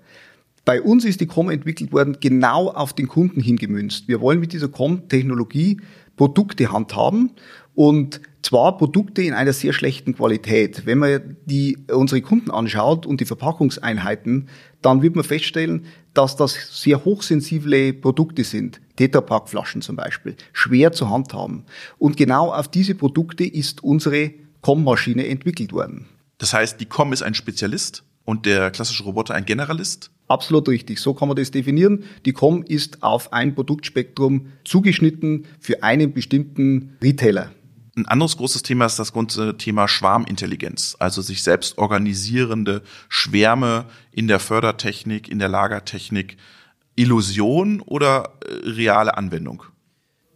Bei 0.65 0.81
uns 0.81 1.05
ist 1.05 1.21
die 1.21 1.27
COM 1.27 1.50
entwickelt 1.50 1.91
worden, 1.91 2.17
genau 2.19 2.69
auf 2.69 2.93
den 2.93 3.07
Kunden 3.07 3.41
hingemünzt. 3.41 4.07
Wir 4.07 4.19
wollen 4.19 4.39
mit 4.39 4.53
dieser 4.53 4.67
COM-Technologie 4.67 5.79
Produkte 6.15 6.71
handhaben 6.71 7.31
und 7.73 8.21
zwar 8.41 8.77
Produkte 8.77 9.21
in 9.21 9.33
einer 9.33 9.53
sehr 9.53 9.74
schlechten 9.74 10.15
Qualität. 10.15 10.86
Wenn 10.86 10.98
man 10.98 11.38
die, 11.45 11.77
unsere 11.91 12.21
Kunden 12.21 12.51
anschaut 12.51 13.05
und 13.05 13.21
die 13.21 13.25
Verpackungseinheiten, 13.25 14.50
dann 14.81 15.01
wird 15.01 15.15
man 15.15 15.24
feststellen, 15.24 15.86
dass 16.13 16.36
das 16.36 16.81
sehr 16.81 17.05
hochsensible 17.05 17.93
Produkte 17.93 18.43
sind. 18.43 18.81
Tetrapackflaschen 18.95 19.81
zum 19.81 19.95
Beispiel. 19.95 20.36
Schwer 20.53 20.91
zu 20.91 21.10
handhaben. 21.10 21.65
Und 21.98 22.17
genau 22.17 22.51
auf 22.51 22.67
diese 22.67 22.95
Produkte 22.95 23.43
ist 23.43 23.83
unsere 23.83 24.31
COM-Maschine 24.62 25.27
entwickelt 25.27 25.74
worden. 25.74 26.07
Das 26.38 26.53
heißt, 26.53 26.79
die 26.79 26.86
COM 26.86 27.13
ist 27.13 27.21
ein 27.21 27.36
Spezialist 27.36 28.03
und 28.25 28.45
der 28.45 28.71
klassische 28.71 29.03
Roboter 29.03 29.33
ein 29.33 29.45
Generalist? 29.45 30.12
Absolut 30.27 30.69
richtig. 30.69 31.00
So 31.00 31.13
kann 31.13 31.27
man 31.27 31.36
das 31.36 31.51
definieren. 31.51 32.03
Die 32.25 32.31
COM 32.31 32.63
ist 32.63 33.03
auf 33.03 33.33
ein 33.33 33.53
Produktspektrum 33.53 34.48
zugeschnitten 34.63 35.45
für 35.60 35.83
einen 35.83 36.13
bestimmten 36.13 36.98
Retailer. 37.01 37.51
Ein 38.01 38.08
anderes 38.08 38.36
großes 38.36 38.63
Thema 38.63 38.88
ist 38.88 38.98
das 38.98 39.13
ganze 39.13 39.58
Thema 39.58 39.88
Schwarmintelligenz, 39.88 40.96
also 40.98 41.22
sich 41.22 41.43
selbst 41.43 41.77
organisierende 41.77 42.81
Schwärme 43.10 43.86
in 44.12 44.27
der 44.27 44.39
Fördertechnik, 44.39 45.29
in 45.29 45.38
der 45.38 45.50
Lagertechnik. 45.50 46.38
Illusion 46.96 47.79
oder 47.79 48.34
äh, 48.43 48.70
reale 48.70 49.17
Anwendung? 49.17 49.63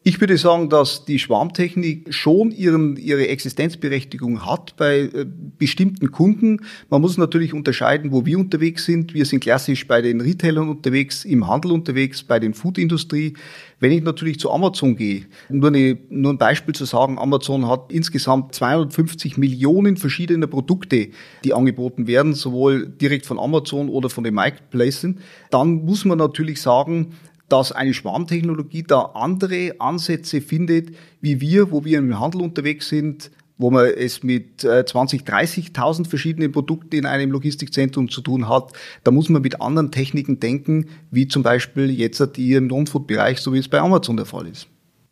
Ich 0.07 0.21
würde 0.21 0.38
sagen, 0.38 0.69
dass 0.69 1.03
die 1.05 1.17
Schwarmtechnik 1.17 2.13
schon 2.13 2.51
ihren, 2.51 2.95
ihre 2.95 3.27
Existenzberechtigung 3.27 4.45
hat 4.45 4.75
bei 4.77 5.00
äh, 5.00 5.25
bestimmten 5.57 6.12
Kunden. 6.12 6.59
Man 6.91 7.01
muss 7.01 7.17
natürlich 7.17 7.55
unterscheiden, 7.55 8.12
wo 8.12 8.24
wir 8.24 8.38
unterwegs 8.38 8.85
sind. 8.85 9.15
Wir 9.15 9.25
sind 9.25 9.39
klassisch 9.39 9.88
bei 9.88 10.03
den 10.03 10.21
Retailern 10.21 10.69
unterwegs, 10.69 11.25
im 11.25 11.47
Handel 11.47 11.71
unterwegs, 11.71 12.21
bei 12.21 12.38
den 12.38 12.53
Foodindustrie. 12.53 13.33
Wenn 13.79 13.91
ich 13.91 14.03
natürlich 14.03 14.39
zu 14.39 14.51
Amazon 14.51 14.95
gehe, 14.95 15.25
nur, 15.50 15.69
eine, 15.69 15.97
nur 16.09 16.33
ein 16.33 16.38
Beispiel 16.38 16.75
zu 16.75 16.85
sagen, 16.85 17.17
Amazon 17.17 17.67
hat 17.67 17.91
insgesamt 17.91 18.53
250 18.53 19.38
Millionen 19.38 19.97
verschiedene 19.97 20.45
Produkte, 20.47 21.09
die 21.43 21.53
angeboten 21.55 22.05
werden, 22.05 22.35
sowohl 22.35 22.85
direkt 22.85 23.25
von 23.25 23.39
Amazon 23.39 23.89
oder 23.89 24.12
von 24.12 24.24
den 24.24 24.35
Marketplaces, 24.35 25.15
dann 25.50 25.83
muss 25.83 26.05
man 26.05 26.19
natürlich 26.19 26.62
sagen, 26.62 27.15
dass 27.49 27.71
eine 27.71 27.93
Schwarmtechnologie 27.93 28.83
da 28.83 29.01
andere 29.13 29.75
Ansätze 29.79 30.41
findet, 30.41 30.95
wie 31.21 31.41
wir, 31.41 31.71
wo 31.71 31.85
wir 31.85 31.99
im 31.99 32.19
Handel 32.19 32.41
unterwegs 32.41 32.89
sind, 32.89 33.31
wo 33.57 33.71
man 33.71 33.85
es 33.85 34.23
mit 34.23 34.61
20, 34.61 35.21
äh, 35.21 35.23
30.000 35.23 36.07
verschiedenen 36.07 36.51
Produkten 36.51 36.95
in 36.95 37.05
einem 37.05 37.31
Logistikzentrum 37.31 38.09
zu 38.09 38.21
tun 38.21 38.49
hat. 38.49 38.73
Da 39.03 39.11
muss 39.11 39.29
man 39.29 39.41
mit 39.41 39.61
anderen 39.61 39.91
Techniken 39.91 40.39
denken, 40.39 40.87
wie 41.11 41.27
zum 41.27 41.43
Beispiel 41.43 41.89
jetzt 41.89 42.21
die 42.35 42.53
im 42.53 42.67
Non-Food-Bereich, 42.67 43.39
so 43.39 43.53
wie 43.53 43.59
es 43.59 43.69
bei 43.69 43.79
Amazon 43.79 44.17
der 44.17 44.25
Fall 44.25 44.47
ist. 44.47 44.67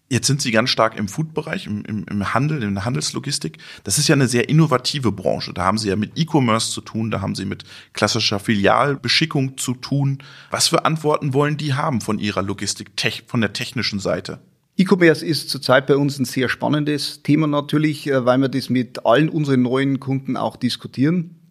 Jetzt 0.09 0.27
sind 0.27 0.41
Sie 0.41 0.51
ganz 0.51 0.69
stark 0.69 0.97
im 0.97 1.07
Food-Bereich, 1.07 1.65
im, 1.65 1.83
im, 1.85 2.05
im, 2.09 2.33
Handel, 2.33 2.61
in 2.61 2.75
der 2.75 2.85
Handelslogistik. 2.85 3.57
Das 3.83 3.97
ist 3.97 4.07
ja 4.07 4.15
eine 4.15 4.27
sehr 4.27 4.47
innovative 4.49 5.11
Branche. 5.11 5.53
Da 5.53 5.63
haben 5.63 5.77
Sie 5.77 5.89
ja 5.89 5.95
mit 5.95 6.11
E-Commerce 6.15 6.71
zu 6.71 6.81
tun, 6.81 7.09
da 7.09 7.21
haben 7.21 7.35
Sie 7.35 7.45
mit 7.45 7.63
klassischer 7.93 8.39
Filialbeschickung 8.39 9.57
zu 9.57 9.73
tun. 9.73 10.19
Was 10.51 10.67
für 10.67 10.85
Antworten 10.85 11.33
wollen 11.33 11.57
die 11.57 11.73
haben 11.73 12.01
von 12.01 12.19
Ihrer 12.19 12.43
Logistik, 12.43 12.91
von 13.27 13.41
der 13.41 13.53
technischen 13.53 13.99
Seite? 13.99 14.39
E-Commerce 14.75 15.25
ist 15.25 15.49
zurzeit 15.49 15.85
bei 15.87 15.95
uns 15.95 16.17
ein 16.17 16.25
sehr 16.25 16.49
spannendes 16.49 17.21
Thema 17.21 17.47
natürlich, 17.47 18.07
äh, 18.07 18.25
weil 18.25 18.39
wir 18.39 18.49
das 18.49 18.69
mit 18.69 19.05
allen 19.05 19.29
unseren 19.29 19.61
neuen 19.61 19.99
Kunden 19.99 20.35
auch 20.35 20.57
diskutieren. 20.57 21.42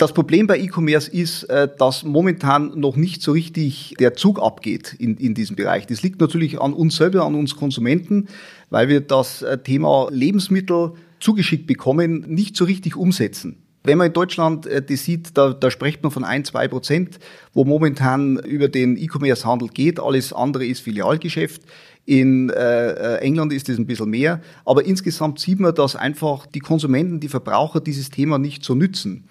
Das 0.00 0.14
Problem 0.14 0.46
bei 0.46 0.58
E-Commerce 0.58 1.10
ist, 1.10 1.42
äh, 1.50 1.68
dass 1.76 2.04
momentan 2.04 2.72
noch 2.80 2.96
nicht 2.96 3.20
so 3.20 3.32
richtig 3.32 3.96
der 3.98 4.14
Zug 4.14 4.40
abgeht 4.40 4.96
in, 4.98 5.18
in 5.18 5.34
diesem 5.34 5.56
Bereich. 5.56 5.86
Das 5.86 6.00
liegt 6.00 6.22
natürlich 6.22 6.58
an 6.58 6.72
uns 6.72 6.96
selber, 6.96 7.26
an 7.26 7.34
uns 7.34 7.54
Konsumenten, 7.54 8.28
weil 8.70 8.88
wir 8.88 9.02
das 9.02 9.42
äh, 9.42 9.58
Thema 9.58 10.08
Lebensmittel 10.10 10.92
zugeschickt 11.20 11.66
bekommen, 11.66 12.24
nicht 12.28 12.56
so 12.56 12.64
richtig 12.64 12.96
umsetzen. 12.96 13.62
Wenn 13.84 13.98
man 13.98 14.06
in 14.06 14.14
Deutschland 14.14 14.64
äh, 14.64 14.80
das 14.80 15.04
sieht, 15.04 15.36
da, 15.36 15.52
da 15.52 15.70
spricht 15.70 16.02
man 16.02 16.10
von 16.10 16.24
ein, 16.24 16.46
zwei 16.46 16.66
Prozent, 16.66 17.18
wo 17.52 17.66
momentan 17.66 18.38
über 18.38 18.70
den 18.70 18.96
E-Commerce-Handel 18.96 19.68
geht. 19.68 20.00
Alles 20.00 20.32
andere 20.32 20.64
ist 20.64 20.80
Filialgeschäft. 20.80 21.60
In 22.06 22.48
äh, 22.48 23.16
England 23.16 23.52
ist 23.52 23.68
es 23.68 23.76
ein 23.76 23.84
bisschen 23.84 24.08
mehr. 24.08 24.40
Aber 24.64 24.82
insgesamt 24.82 25.40
sieht 25.40 25.60
man, 25.60 25.74
dass 25.74 25.94
einfach 25.94 26.46
die 26.46 26.60
Konsumenten, 26.60 27.20
die 27.20 27.28
Verbraucher 27.28 27.80
dieses 27.80 28.08
Thema 28.08 28.38
nicht 28.38 28.64
so 28.64 28.74
nützen. 28.74 29.28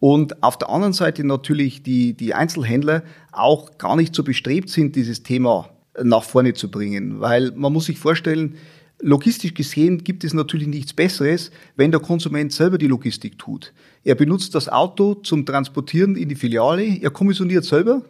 Und 0.00 0.42
auf 0.42 0.58
der 0.58 0.70
anderen 0.70 0.94
Seite 0.94 1.24
natürlich 1.24 1.82
die, 1.82 2.14
die 2.14 2.34
Einzelhändler 2.34 3.02
auch 3.32 3.78
gar 3.78 3.96
nicht 3.96 4.14
so 4.14 4.24
bestrebt 4.24 4.70
sind, 4.70 4.96
dieses 4.96 5.22
Thema 5.22 5.68
nach 6.02 6.24
vorne 6.24 6.54
zu 6.54 6.70
bringen. 6.70 7.20
Weil 7.20 7.52
man 7.52 7.72
muss 7.72 7.84
sich 7.84 7.98
vorstellen, 7.98 8.56
logistisch 8.98 9.54
gesehen 9.54 10.02
gibt 10.02 10.24
es 10.24 10.32
natürlich 10.32 10.68
nichts 10.68 10.94
Besseres, 10.94 11.50
wenn 11.76 11.90
der 11.90 12.00
Konsument 12.00 12.50
selber 12.52 12.78
die 12.78 12.86
Logistik 12.86 13.38
tut. 13.38 13.74
Er 14.02 14.14
benutzt 14.14 14.54
das 14.54 14.70
Auto 14.70 15.14
zum 15.14 15.44
Transportieren 15.44 16.16
in 16.16 16.30
die 16.30 16.34
Filiale, 16.34 16.98
er 17.00 17.10
kommissioniert 17.10 17.64
selber 17.64 18.02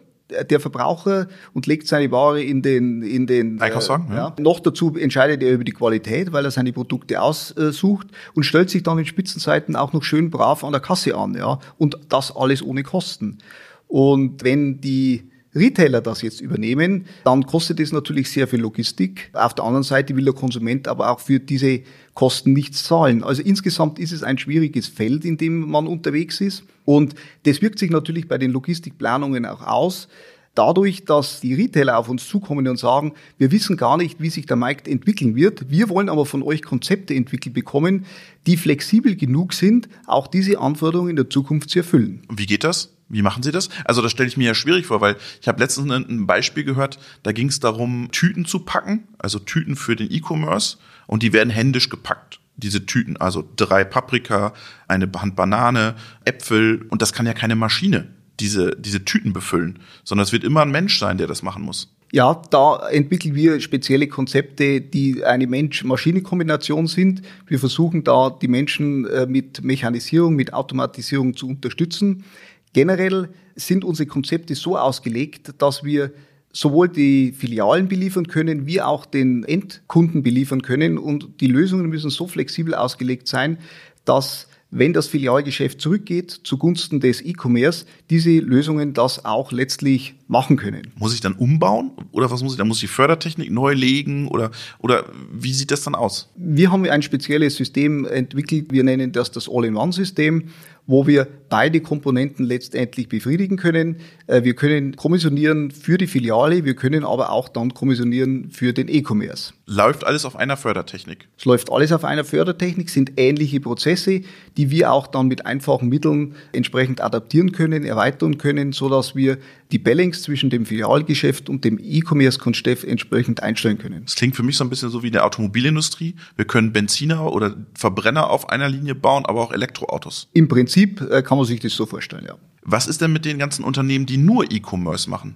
der 0.49 0.59
Verbraucher 0.59 1.27
und 1.53 1.67
legt 1.67 1.87
seine 1.87 2.11
Ware 2.11 2.41
in 2.41 2.61
den, 2.61 3.01
in 3.01 3.27
den 3.27 3.61
Einkaufswagen. 3.61 4.11
Äh, 4.11 4.15
ja. 4.15 4.35
Noch 4.39 4.59
dazu 4.59 4.95
entscheidet 4.95 5.43
er 5.43 5.53
über 5.53 5.63
die 5.63 5.71
Qualität, 5.71 6.31
weil 6.31 6.45
er 6.45 6.51
seine 6.51 6.73
Produkte 6.73 7.21
aussucht 7.21 8.07
und 8.33 8.43
stellt 8.43 8.69
sich 8.69 8.83
dann 8.83 8.99
in 8.99 9.05
Spitzenzeiten 9.05 9.75
auch 9.75 9.93
noch 9.93 10.03
schön 10.03 10.29
brav 10.29 10.63
an 10.63 10.71
der 10.71 10.81
Kasse 10.81 11.15
an. 11.15 11.35
Ja. 11.35 11.59
Und 11.77 11.97
das 12.09 12.35
alles 12.35 12.63
ohne 12.63 12.83
Kosten. 12.83 13.39
Und 13.87 14.43
wenn 14.43 14.79
die 14.79 15.30
Retailer 15.53 16.01
das 16.01 16.21
jetzt 16.21 16.39
übernehmen, 16.39 17.05
dann 17.25 17.45
kostet 17.45 17.79
es 17.79 17.91
natürlich 17.91 18.31
sehr 18.31 18.47
viel 18.47 18.61
Logistik. 18.61 19.29
Auf 19.33 19.53
der 19.53 19.65
anderen 19.65 19.83
Seite 19.83 20.15
will 20.15 20.23
der 20.23 20.33
Konsument 20.33 20.87
aber 20.87 21.09
auch 21.11 21.19
für 21.19 21.39
diese 21.39 21.81
Kosten 22.13 22.53
nichts 22.53 22.83
zahlen. 22.83 23.23
Also 23.23 23.41
insgesamt 23.41 23.99
ist 23.99 24.11
es 24.11 24.23
ein 24.23 24.37
schwieriges 24.37 24.87
Feld, 24.87 25.25
in 25.25 25.37
dem 25.37 25.69
man 25.69 25.87
unterwegs 25.87 26.39
ist. 26.39 26.63
Und 26.85 27.15
das 27.43 27.61
wirkt 27.61 27.79
sich 27.79 27.91
natürlich 27.91 28.27
bei 28.27 28.37
den 28.37 28.51
Logistikplanungen 28.51 29.45
auch 29.45 29.61
aus. 29.61 30.07
Dadurch, 30.53 31.05
dass 31.05 31.39
die 31.39 31.53
Retailer 31.53 31.97
auf 31.97 32.09
uns 32.09 32.27
zukommen 32.27 32.67
und 32.67 32.77
sagen, 32.77 33.13
wir 33.37 33.51
wissen 33.51 33.77
gar 33.77 33.95
nicht, 33.95 34.19
wie 34.19 34.29
sich 34.29 34.45
der 34.45 34.57
Markt 34.57 34.85
entwickeln 34.87 35.35
wird. 35.35 35.69
Wir 35.69 35.87
wollen 35.87 36.09
aber 36.09 36.25
von 36.25 36.43
euch 36.43 36.61
Konzepte 36.61 37.13
entwickelt 37.13 37.55
bekommen, 37.55 38.05
die 38.47 38.57
flexibel 38.57 39.15
genug 39.15 39.53
sind, 39.53 39.87
auch 40.07 40.27
diese 40.27 40.59
Anforderungen 40.59 41.11
in 41.11 41.15
der 41.15 41.29
Zukunft 41.29 41.69
zu 41.69 41.79
erfüllen. 41.79 42.23
Wie 42.29 42.45
geht 42.45 42.65
das? 42.65 42.93
Wie 43.11 43.21
machen 43.21 43.43
Sie 43.43 43.51
das? 43.51 43.69
Also 43.85 44.01
das 44.01 44.11
stelle 44.11 44.29
ich 44.29 44.37
mir 44.37 44.47
ja 44.47 44.53
schwierig 44.53 44.85
vor, 44.85 45.01
weil 45.01 45.17
ich 45.41 45.47
habe 45.47 45.59
letztens 45.59 45.91
ein 45.91 46.25
Beispiel 46.25 46.63
gehört, 46.63 46.97
da 47.23 47.31
ging 47.31 47.49
es 47.49 47.59
darum, 47.59 48.09
Tüten 48.11 48.45
zu 48.45 48.59
packen, 48.59 49.07
also 49.17 49.39
Tüten 49.39 49.75
für 49.75 49.95
den 49.95 50.11
E-Commerce 50.11 50.77
und 51.07 51.23
die 51.23 51.33
werden 51.33 51.49
händisch 51.49 51.89
gepackt. 51.89 52.39
Diese 52.55 52.85
Tüten, 52.85 53.17
also 53.17 53.47
drei 53.55 53.83
Paprika, 53.83 54.53
eine 54.87 55.09
Hand 55.17 55.35
Banane, 55.35 55.95
Äpfel 56.25 56.85
und 56.89 57.01
das 57.01 57.13
kann 57.13 57.25
ja 57.25 57.33
keine 57.33 57.55
Maschine, 57.55 58.07
diese, 58.39 58.75
diese 58.77 59.03
Tüten 59.03 59.33
befüllen, 59.33 59.79
sondern 60.03 60.23
es 60.23 60.31
wird 60.31 60.43
immer 60.43 60.61
ein 60.61 60.71
Mensch 60.71 60.99
sein, 60.99 61.17
der 61.17 61.27
das 61.27 61.43
machen 61.43 61.63
muss. 61.63 61.93
Ja, 62.13 62.41
da 62.49 62.89
entwickeln 62.89 63.35
wir 63.35 63.61
spezielle 63.61 64.07
Konzepte, 64.07 64.81
die 64.81 65.23
eine 65.23 65.47
Mensch-Maschine-Kombination 65.47 66.87
sind. 66.87 67.21
Wir 67.47 67.57
versuchen 67.57 68.03
da 68.03 68.29
die 68.29 68.49
Menschen 68.49 69.05
äh, 69.05 69.25
mit 69.25 69.63
Mechanisierung, 69.63 70.35
mit 70.35 70.53
Automatisierung 70.53 71.37
zu 71.37 71.47
unterstützen. 71.47 72.25
Generell 72.73 73.29
sind 73.55 73.83
unsere 73.83 74.07
Konzepte 74.07 74.55
so 74.55 74.77
ausgelegt, 74.77 75.53
dass 75.57 75.83
wir 75.83 76.11
sowohl 76.53 76.89
die 76.89 77.31
Filialen 77.31 77.87
beliefern 77.87 78.27
können, 78.27 78.65
wie 78.65 78.81
auch 78.81 79.05
den 79.05 79.43
Endkunden 79.43 80.23
beliefern 80.23 80.61
können. 80.61 80.97
Und 80.97 81.41
die 81.41 81.47
Lösungen 81.47 81.87
müssen 81.87 82.09
so 82.09 82.27
flexibel 82.27 82.73
ausgelegt 82.75 83.27
sein, 83.27 83.57
dass 84.05 84.47
wenn 84.69 84.93
das 84.93 85.07
Filialgeschäft 85.07 85.81
zurückgeht 85.81 86.31
zugunsten 86.31 87.01
des 87.01 87.21
E-Commerce, 87.21 87.85
diese 88.09 88.31
Lösungen 88.39 88.93
das 88.93 89.25
auch 89.25 89.51
letztlich 89.51 90.15
machen 90.31 90.55
können. 90.55 90.93
Muss 90.97 91.13
ich 91.13 91.19
dann 91.19 91.33
umbauen 91.33 91.91
oder 92.11 92.31
was 92.31 92.41
muss 92.41 92.53
ich 92.53 92.57
dann? 92.57 92.67
Muss 92.67 92.77
ich 92.77 92.89
die 92.89 92.95
Fördertechnik 92.95 93.51
neu 93.51 93.73
legen 93.73 94.29
oder, 94.29 94.51
oder 94.79 95.05
wie 95.31 95.53
sieht 95.53 95.71
das 95.71 95.83
dann 95.83 95.93
aus? 95.93 96.29
Wir 96.37 96.71
haben 96.71 96.85
ein 96.85 97.01
spezielles 97.01 97.55
System 97.57 98.05
entwickelt. 98.05 98.71
Wir 98.71 98.83
nennen 98.83 99.11
das 99.11 99.31
das 99.31 99.49
All-in-One-System 99.49 100.45
wo 100.87 101.07
wir 101.07 101.27
beide 101.49 101.81
Komponenten 101.81 102.45
letztendlich 102.45 103.07
befriedigen 103.07 103.57
können. 103.57 103.97
Äh, 104.27 104.43
wir 104.43 104.55
können 104.55 104.95
kommissionieren 104.95 105.71
für 105.71 105.97
die 105.97 106.07
Filiale, 106.07 106.65
wir 106.65 106.75
können 106.75 107.03
aber 107.05 107.31
auch 107.31 107.49
dann 107.49 107.73
kommissionieren 107.73 108.49
für 108.51 108.73
den 108.73 108.87
E-Commerce. 108.87 109.53
Läuft 109.65 110.05
alles 110.05 110.25
auf 110.25 110.35
einer 110.35 110.57
Fördertechnik? 110.57 111.27
Es 111.37 111.45
läuft 111.45 111.71
alles 111.71 111.91
auf 111.91 112.03
einer 112.03 112.23
Fördertechnik, 112.23 112.89
sind 112.89 113.13
ähnliche 113.17 113.59
Prozesse, 113.59 114.21
die 114.57 114.69
wir 114.69 114.91
auch 114.91 115.07
dann 115.07 115.27
mit 115.27 115.45
einfachen 115.45 115.89
Mitteln 115.89 116.35
entsprechend 116.51 117.01
adaptieren 117.01 117.51
können, 117.51 117.83
erweitern 117.83 118.37
können, 118.37 118.73
so 118.73 118.89
dass 118.89 119.15
wir 119.15 119.37
die 119.71 119.79
Balance 119.79 120.21
zwischen 120.21 120.49
dem 120.49 120.65
Filialgeschäft 120.65 121.49
und 121.49 121.63
dem 121.63 121.79
E-Commerce-Konzept 121.81 122.83
entsprechend 122.83 123.41
einstellen 123.43 123.77
können. 123.77 124.03
Das 124.05 124.15
klingt 124.15 124.35
für 124.35 124.43
mich 124.43 124.57
so 124.57 124.63
ein 124.63 124.69
bisschen 124.69 124.89
so 124.89 125.03
wie 125.03 125.07
in 125.07 125.13
der 125.13 125.25
Automobilindustrie. 125.25 126.15
Wir 126.35 126.45
können 126.45 126.73
Benziner 126.73 127.31
oder 127.31 127.55
Verbrenner 127.73 128.29
auf 128.29 128.49
einer 128.49 128.69
Linie 128.69 128.95
bauen, 128.95 129.25
aber 129.25 129.41
auch 129.41 129.51
Elektroautos. 129.51 130.29
Im 130.33 130.47
Prinzip 130.47 131.01
äh, 131.01 131.21
kann 131.21 131.37
man 131.37 131.47
sich 131.47 131.59
das 131.59 131.73
so 131.73 131.85
vorstellen, 131.85 132.25
ja. 132.27 132.35
Was 132.63 132.85
ist 132.85 133.01
denn 133.01 133.11
mit 133.11 133.25
den 133.25 133.39
ganzen 133.39 133.63
Unternehmen, 133.63 134.05
die 134.05 134.17
nur 134.17 134.51
E-Commerce 134.51 135.09
machen? 135.09 135.35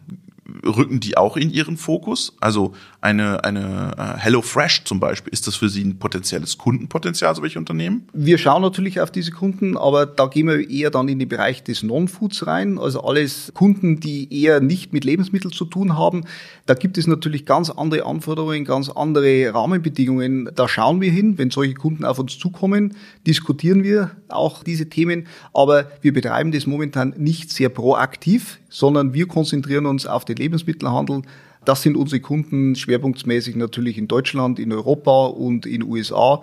rücken 0.64 1.00
die 1.00 1.18
auch 1.18 1.38
in 1.38 1.50
ihren 1.50 1.78
Fokus? 1.78 2.36
Also 2.40 2.74
eine, 3.06 3.44
eine 3.44 3.92
äh, 3.98 4.20
HelloFresh 4.20 4.84
zum 4.84 5.00
Beispiel, 5.00 5.32
ist 5.32 5.46
das 5.46 5.56
für 5.56 5.70
Sie 5.70 5.84
ein 5.84 6.00
potenzielles 6.00 6.58
Kundenpotenzial, 6.58 7.36
solche 7.36 7.60
Unternehmen? 7.60 8.08
Wir 8.14 8.40
schauen 8.40 8.64
natürlich 8.64 9.00
auf 9.00 9.12
diese 9.12 9.32
Kunden, 9.32 9.78
aber 9.78 10.08
da 10.08 10.26
gehen 10.26 10.48
wir 10.48 10.68
eher 10.70 10.90
dann 10.90 11.08
in 11.08 11.20
den 11.20 11.30
Bereich 11.30 11.64
des 11.64 11.84
Non-Foods 11.84 12.48
rein, 12.48 12.80
also 12.80 13.04
alles 13.04 13.52
Kunden, 13.54 14.00
die 14.00 14.42
eher 14.42 14.60
nicht 14.60 14.92
mit 14.92 15.06
Lebensmitteln 15.06 15.54
zu 15.54 15.66
tun 15.66 15.98
haben. 15.98 16.24
Da 16.66 16.74
gibt 16.74 16.98
es 16.98 17.06
natürlich 17.06 17.46
ganz 17.46 17.70
andere 17.70 18.06
Anforderungen, 18.06 18.66
ganz 18.66 18.90
andere 18.90 19.54
Rahmenbedingungen. 19.54 20.50
Da 20.56 20.68
schauen 20.68 21.00
wir 21.00 21.12
hin, 21.12 21.38
wenn 21.38 21.52
solche 21.52 21.76
Kunden 21.76 22.06
auf 22.06 22.18
uns 22.18 22.40
zukommen, 22.40 22.96
diskutieren 23.28 23.84
wir 23.84 24.12
auch 24.30 24.64
diese 24.64 24.90
Themen, 24.90 25.28
aber 25.54 25.92
wir 26.02 26.12
betreiben 26.12 26.52
das 26.52 26.66
momentan 26.66 27.14
nicht 27.18 27.52
sehr 27.52 27.70
proaktiv, 27.70 28.60
sondern 28.70 29.14
wir 29.14 29.28
konzentrieren 29.28 29.86
uns 29.86 30.08
auf 30.08 30.26
den 30.26 30.38
Lebensmittelhandel. 30.38 31.22
Das 31.66 31.82
sind 31.82 31.98
unsere 31.98 32.22
Kunden 32.22 32.76
schwerpunktmäßig 32.76 33.56
natürlich 33.56 33.98
in 33.98 34.08
Deutschland, 34.08 34.60
in 34.60 34.72
Europa 34.72 35.26
und 35.26 35.66
in 35.66 35.84
USA. 35.84 36.42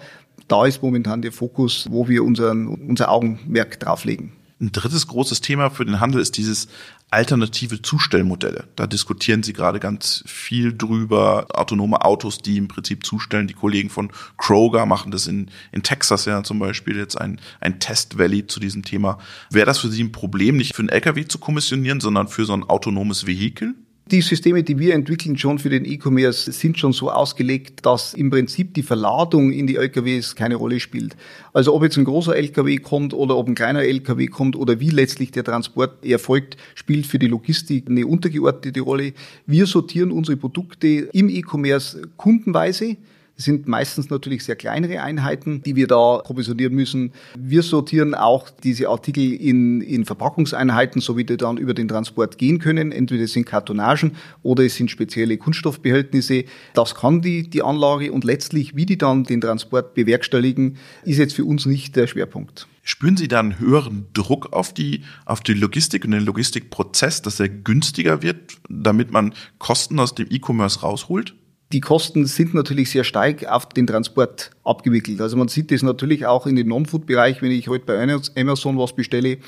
Da 0.48 0.66
ist 0.66 0.82
momentan 0.82 1.22
der 1.22 1.32
Fokus, 1.32 1.86
wo 1.90 2.08
wir 2.08 2.24
unseren, 2.24 2.66
unser 2.66 3.10
Augenmerk 3.10 3.78
drauflegen. 3.78 4.32
Ein 4.60 4.70
drittes 4.70 5.06
großes 5.08 5.40
Thema 5.40 5.70
für 5.70 5.84
den 5.84 5.98
Handel 5.98 6.20
ist 6.20 6.36
dieses 6.36 6.68
alternative 7.10 7.82
Zustellmodelle. 7.82 8.64
Da 8.76 8.86
diskutieren 8.86 9.42
Sie 9.42 9.52
gerade 9.52 9.80
ganz 9.80 10.24
viel 10.26 10.72
drüber. 10.72 11.46
Autonome 11.52 12.04
Autos, 12.04 12.38
die 12.38 12.56
im 12.56 12.68
Prinzip 12.68 13.04
zustellen. 13.04 13.48
Die 13.48 13.54
Kollegen 13.54 13.90
von 13.90 14.10
Kroger 14.38 14.86
machen 14.86 15.10
das 15.10 15.26
in, 15.26 15.50
in 15.72 15.82
Texas 15.82 16.24
ja 16.24 16.42
zum 16.42 16.58
Beispiel 16.58 16.96
jetzt 16.96 17.20
ein, 17.20 17.40
ein 17.60 17.80
Test 17.80 18.18
Valley 18.18 18.46
zu 18.46 18.60
diesem 18.60 18.84
Thema. 18.84 19.18
Wäre 19.50 19.66
das 19.66 19.78
für 19.78 19.88
Sie 19.88 20.02
ein 20.02 20.12
Problem, 20.12 20.56
nicht 20.56 20.74
für 20.74 20.82
einen 20.82 20.88
LKW 20.88 21.26
zu 21.26 21.38
kommissionieren, 21.38 22.00
sondern 22.00 22.28
für 22.28 22.44
so 22.44 22.54
ein 22.54 22.64
autonomes 22.64 23.26
Vehikel? 23.26 23.74
Die 24.10 24.20
Systeme, 24.20 24.64
die 24.64 24.78
wir 24.78 24.94
entwickeln 24.94 25.38
schon 25.38 25.60
für 25.60 25.70
den 25.70 25.84
E-Commerce, 25.84 26.50
sind 26.50 26.76
schon 26.76 26.92
so 26.92 27.10
ausgelegt, 27.10 27.86
dass 27.86 28.14
im 28.14 28.30
Prinzip 28.30 28.74
die 28.74 28.82
Verladung 28.82 29.52
in 29.52 29.68
die 29.68 29.76
LKWs 29.76 30.34
keine 30.34 30.56
Rolle 30.56 30.80
spielt. 30.80 31.16
Also 31.52 31.72
ob 31.72 31.84
jetzt 31.84 31.96
ein 31.96 32.04
großer 32.04 32.36
LKW 32.36 32.78
kommt 32.78 33.14
oder 33.14 33.36
ob 33.36 33.46
ein 33.46 33.54
kleiner 33.54 33.84
LKW 33.84 34.26
kommt 34.26 34.56
oder 34.56 34.80
wie 34.80 34.90
letztlich 34.90 35.30
der 35.30 35.44
Transport 35.44 36.04
erfolgt, 36.04 36.56
spielt 36.74 37.06
für 37.06 37.20
die 37.20 37.28
Logistik 37.28 37.88
eine 37.88 38.06
untergeordnete 38.06 38.80
Rolle. 38.80 39.12
Wir 39.46 39.66
sortieren 39.66 40.10
unsere 40.10 40.36
Produkte 40.36 40.88
im 41.12 41.28
E-Commerce 41.28 42.02
kundenweise. 42.16 42.96
Das 43.36 43.46
sind 43.46 43.66
meistens 43.66 44.10
natürlich 44.10 44.44
sehr 44.44 44.56
kleinere 44.56 45.02
Einheiten, 45.02 45.62
die 45.62 45.74
wir 45.74 45.86
da 45.86 46.18
provisionieren 46.18 46.74
müssen. 46.74 47.12
Wir 47.36 47.62
sortieren 47.62 48.14
auch 48.14 48.50
diese 48.50 48.88
Artikel 48.88 49.32
in, 49.32 49.80
in 49.80 50.04
Verpackungseinheiten, 50.04 51.00
so 51.00 51.16
wie 51.16 51.24
die 51.24 51.36
dann 51.36 51.56
über 51.56 51.74
den 51.74 51.88
Transport 51.88 52.38
gehen 52.38 52.58
können. 52.58 52.92
Entweder 52.92 53.24
es 53.24 53.32
sind 53.32 53.46
Kartonagen 53.46 54.12
oder 54.42 54.64
es 54.64 54.76
sind 54.76 54.90
spezielle 54.90 55.38
Kunststoffbehältnisse. 55.38 56.44
Das 56.74 56.94
kann 56.94 57.22
die, 57.22 57.48
die 57.48 57.62
Anlage 57.62 58.12
und 58.12 58.24
letztlich, 58.24 58.76
wie 58.76 58.86
die 58.86 58.98
dann 58.98 59.24
den 59.24 59.40
Transport 59.40 59.94
bewerkstelligen, 59.94 60.76
ist 61.04 61.18
jetzt 61.18 61.34
für 61.34 61.44
uns 61.44 61.66
nicht 61.66 61.96
der 61.96 62.06
Schwerpunkt. 62.06 62.68
Spüren 62.84 63.16
Sie 63.16 63.28
da 63.28 63.40
einen 63.40 63.60
höheren 63.60 64.06
Druck 64.12 64.52
auf 64.52 64.74
die, 64.74 65.04
auf 65.24 65.40
die 65.40 65.54
Logistik 65.54 66.04
und 66.04 66.10
den 66.10 66.24
Logistikprozess, 66.24 67.22
dass 67.22 67.38
er 67.38 67.48
günstiger 67.48 68.22
wird, 68.22 68.54
damit 68.68 69.12
man 69.12 69.34
Kosten 69.58 70.00
aus 70.00 70.14
dem 70.14 70.26
E-Commerce 70.30 70.80
rausholt? 70.80 71.34
Die 71.72 71.80
Kosten 71.80 72.26
sind 72.26 72.52
natürlich 72.52 72.90
sehr 72.90 73.02
stark 73.02 73.46
auf 73.46 73.66
den 73.70 73.86
Transport 73.86 74.50
abgewickelt. 74.62 75.22
Also 75.22 75.38
man 75.38 75.48
sieht 75.48 75.70
das 75.70 75.82
natürlich 75.82 76.26
auch 76.26 76.46
in 76.46 76.54
den 76.54 76.68
Non-Food-Bereich, 76.68 77.40
wenn 77.40 77.50
ich 77.50 77.68
heute 77.68 77.86
bei 77.86 78.20
Amazon 78.36 78.78
was 78.78 78.94
bestelle. 78.94 79.38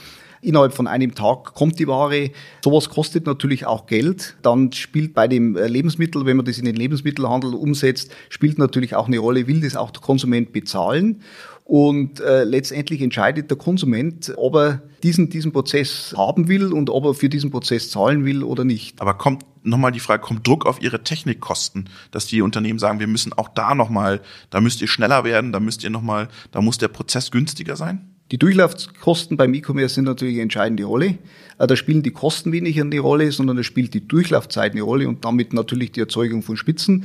Innerhalb 0.41 0.73
von 0.73 0.87
einem 0.87 1.15
Tag 1.15 1.55
kommt 1.55 1.79
die 1.79 1.87
Ware. 1.87 2.31
Sowas 2.63 2.89
kostet 2.89 3.27
natürlich 3.27 3.67
auch 3.67 3.87
Geld. 3.87 4.37
Dann 4.43 4.73
spielt 4.73 5.13
bei 5.13 5.29
dem 5.29 5.57
äh, 5.57 5.67
Lebensmittel, 5.67 6.25
wenn 6.25 6.37
man 6.37 6.47
das 6.47 6.59
in 6.59 6.65
den 6.65 6.77
Lebensmittelhandel 6.77 7.55
umsetzt, 7.55 8.11
spielt 8.29 8.59
natürlich 8.59 8.95
auch 8.95 9.07
eine 9.07 9.19
Rolle, 9.19 9.47
will 9.47 9.61
das 9.61 9.77
auch 9.77 9.91
der 9.91 10.03
Konsument 10.03 10.53
bezahlen. 10.53 11.23
Und 11.65 12.21
äh, 12.21 12.45
letztendlich 12.45 13.01
entscheidet 13.01 13.51
der 13.51 13.57
Konsument, 13.57 14.33
ob 14.37 14.57
er 14.57 14.83
diesen, 15.03 15.31
diesen 15.31 15.53
Prozess 15.53 16.15
haben 16.17 16.49
will 16.49 16.73
und 16.73 16.91
ob 16.91 17.05
er 17.05 17.15
für 17.15 17.31
diesen 17.31 17.51
Prozess 17.51 17.91
zahlen 17.91 18.27
will 18.27 18.43
oder 18.43 18.65
nicht. 18.65 19.01
Aber 19.01 19.15
kommt 19.15 19.45
nochmal 19.65 19.93
die 19.93 20.01
Frage, 20.01 20.23
kommt 20.23 20.47
Druck 20.47 20.67
auf 20.67 20.81
ihre 20.81 21.03
Technikkosten, 21.03 21.89
dass 22.11 22.27
die 22.27 22.43
Unternehmen 22.43 22.79
sagen, 22.79 23.01
wir 23.01 23.07
müssen 23.07 23.33
auch 23.33 23.49
da 23.49 23.75
nochmal, 23.75 24.21
da 24.51 24.61
müsst 24.61 24.81
ihr 24.81 24.89
schneller 24.89 25.25
werden, 25.25 25.53
da 25.53 25.61
müsst 25.61 25.83
ihr 25.85 25.91
nochmal, 25.91 26.29
da 26.53 26.61
muss 26.61 26.79
der 26.79 26.89
Prozess 26.89 27.31
günstiger 27.31 27.77
sein? 27.77 28.15
Die 28.31 28.39
Durchlaufkosten 28.39 29.37
beim 29.37 29.53
E-Commerce 29.53 29.97
sind 29.97 30.05
natürlich 30.05 30.35
eine 30.35 30.45
entscheidende 30.45 30.85
Rolle. 30.85 31.19
Äh, 31.59 31.67
da 31.67 31.77
spielen 31.77 32.03
die 32.03 32.11
Kosten 32.11 32.53
weniger 32.53 32.83
eine 32.83 32.99
Rolle, 32.99 33.31
sondern 33.33 33.57
da 33.59 33.63
spielt 33.63 33.93
die 33.93 34.09
Durchlaufzeit 34.09 34.73
eine 34.73 34.83
Rolle 34.83 35.09
und 35.09 35.25
damit 35.25 35.53
natürlich 35.53 35.93
die 35.93 36.01
Erzeugung 36.01 36.43
von 36.43 36.57
Spitzen. 36.57 37.05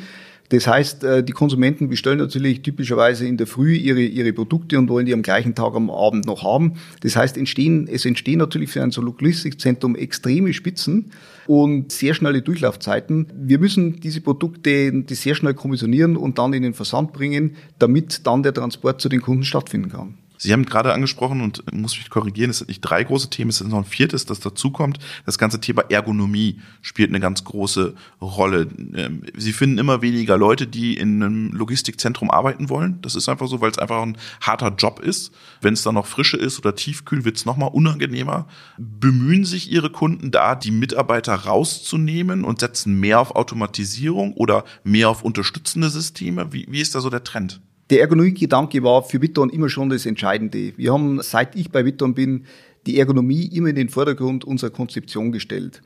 Das 0.49 0.65
heißt, 0.65 1.03
äh, 1.03 1.23
die 1.23 1.31
Konsumenten 1.31 1.89
bestellen 1.89 2.17
natürlich 2.17 2.61
typischerweise 2.61 3.27
in 3.27 3.37
der 3.37 3.47
Früh 3.47 3.75
ihre, 3.75 4.01
ihre 4.01 4.33
Produkte 4.33 4.77
und 4.77 4.89
wollen 4.89 5.05
die 5.05 5.13
am 5.13 5.21
gleichen 5.21 5.55
Tag 5.55 5.75
am 5.75 5.89
Abend 5.89 6.25
noch 6.25 6.43
haben. 6.43 6.73
Das 7.01 7.15
heißt, 7.15 7.37
entstehen, 7.37 7.87
es 7.91 8.05
entstehen 8.05 8.39
natürlich 8.39 8.71
für 8.71 8.81
ein 8.81 8.91
so 8.91 9.01
Logistikzentrum 9.01 9.95
extreme 9.95 10.53
Spitzen 10.53 11.11
und 11.45 11.91
sehr 11.91 12.13
schnelle 12.13 12.41
Durchlaufzeiten. 12.41 13.27
Wir 13.35 13.59
müssen 13.59 13.99
diese 13.99 14.21
Produkte 14.21 14.91
die 14.91 15.15
sehr 15.15 15.35
schnell 15.35 15.53
kommissionieren 15.53 16.17
und 16.17 16.37
dann 16.37 16.53
in 16.53 16.63
den 16.63 16.73
Versand 16.73 17.13
bringen, 17.13 17.55
damit 17.77 18.25
dann 18.25 18.43
der 18.43 18.53
Transport 18.53 19.01
zu 19.01 19.09
den 19.09 19.21
Kunden 19.21 19.43
stattfinden 19.43 19.89
kann. 19.89 20.18
Sie 20.41 20.53
haben 20.53 20.65
gerade 20.65 20.93
angesprochen 20.93 21.41
und 21.41 21.69
muss 21.73 21.97
mich 21.97 22.09
korrigieren, 22.09 22.49
es 22.49 22.59
sind 22.59 22.69
nicht 22.69 22.79
drei 22.79 23.03
große 23.03 23.29
Themen, 23.29 23.49
es 23.49 23.59
ist 23.59 23.67
noch 23.67 23.79
ein 23.79 23.83
viertes, 23.83 24.25
das 24.25 24.39
dazukommt. 24.39 24.97
Das 25.25 25.37
ganze 25.37 25.59
Thema 25.59 25.83
Ergonomie 25.89 26.61
spielt 26.81 27.09
eine 27.09 27.19
ganz 27.19 27.43
große 27.43 27.93
Rolle. 28.21 28.69
Ähm, 28.95 29.23
Sie 29.35 29.51
finden 29.51 29.77
immer 29.77 30.01
weniger 30.01 30.37
Leute, 30.37 30.65
die 30.65 30.95
in 30.95 31.21
einem 31.21 31.51
Logistikzentrum 31.51 32.31
arbeiten 32.31 32.69
wollen. 32.69 33.01
Das 33.01 33.15
ist 33.15 33.27
einfach 33.27 33.47
so, 33.47 33.59
weil 33.59 33.71
es 33.71 33.79
einfach 33.79 34.01
ein 34.01 34.17
harter 34.39 34.73
Job 34.77 35.01
ist. 35.01 35.33
Wenn 35.59 35.73
es 35.73 35.83
dann 35.83 35.95
noch 35.95 36.07
frische 36.07 36.37
ist 36.37 36.57
oder 36.57 36.73
tiefkühl, 36.73 37.25
wird 37.25 37.35
es 37.35 37.45
nochmal 37.45 37.71
unangenehmer. 37.73 38.47
Bemühen 38.77 39.43
sich 39.43 39.69
Ihre 39.69 39.89
Kunden 39.89 40.31
da, 40.31 40.55
die 40.55 40.71
Mitarbeiter 40.71 41.35
rauszunehmen 41.35 42.45
und 42.45 42.61
setzen 42.61 42.97
mehr 42.97 43.19
auf 43.19 43.35
Automatisierung 43.35 44.33
oder 44.35 44.63
mehr 44.85 45.09
auf 45.09 45.21
unterstützende 45.21 45.89
Systeme? 45.89 46.53
Wie, 46.53 46.65
wie 46.69 46.79
ist 46.79 46.95
da 46.95 47.01
so 47.01 47.09
der 47.09 47.25
Trend? 47.25 47.59
Der 47.89 48.01
Ergonomie-Gedanke 48.01 48.83
war 48.83 49.01
für 49.01 49.19
Witton 49.19 49.49
immer 49.49 49.67
schon 49.67 49.89
das 49.89 50.05
Entscheidende. 50.05 50.73
Wir 50.77 50.93
haben, 50.93 51.21
seit 51.23 51.55
ich 51.55 51.71
bei 51.71 51.85
Witton 51.85 52.13
bin, 52.13 52.45
die 52.85 52.99
Ergonomie 52.99 53.45
immer 53.47 53.69
in 53.69 53.75
den 53.75 53.89
Vordergrund 53.89 54.45
unserer 54.45 54.69
Konzeption 54.69 55.31
gestellt. 55.31 55.81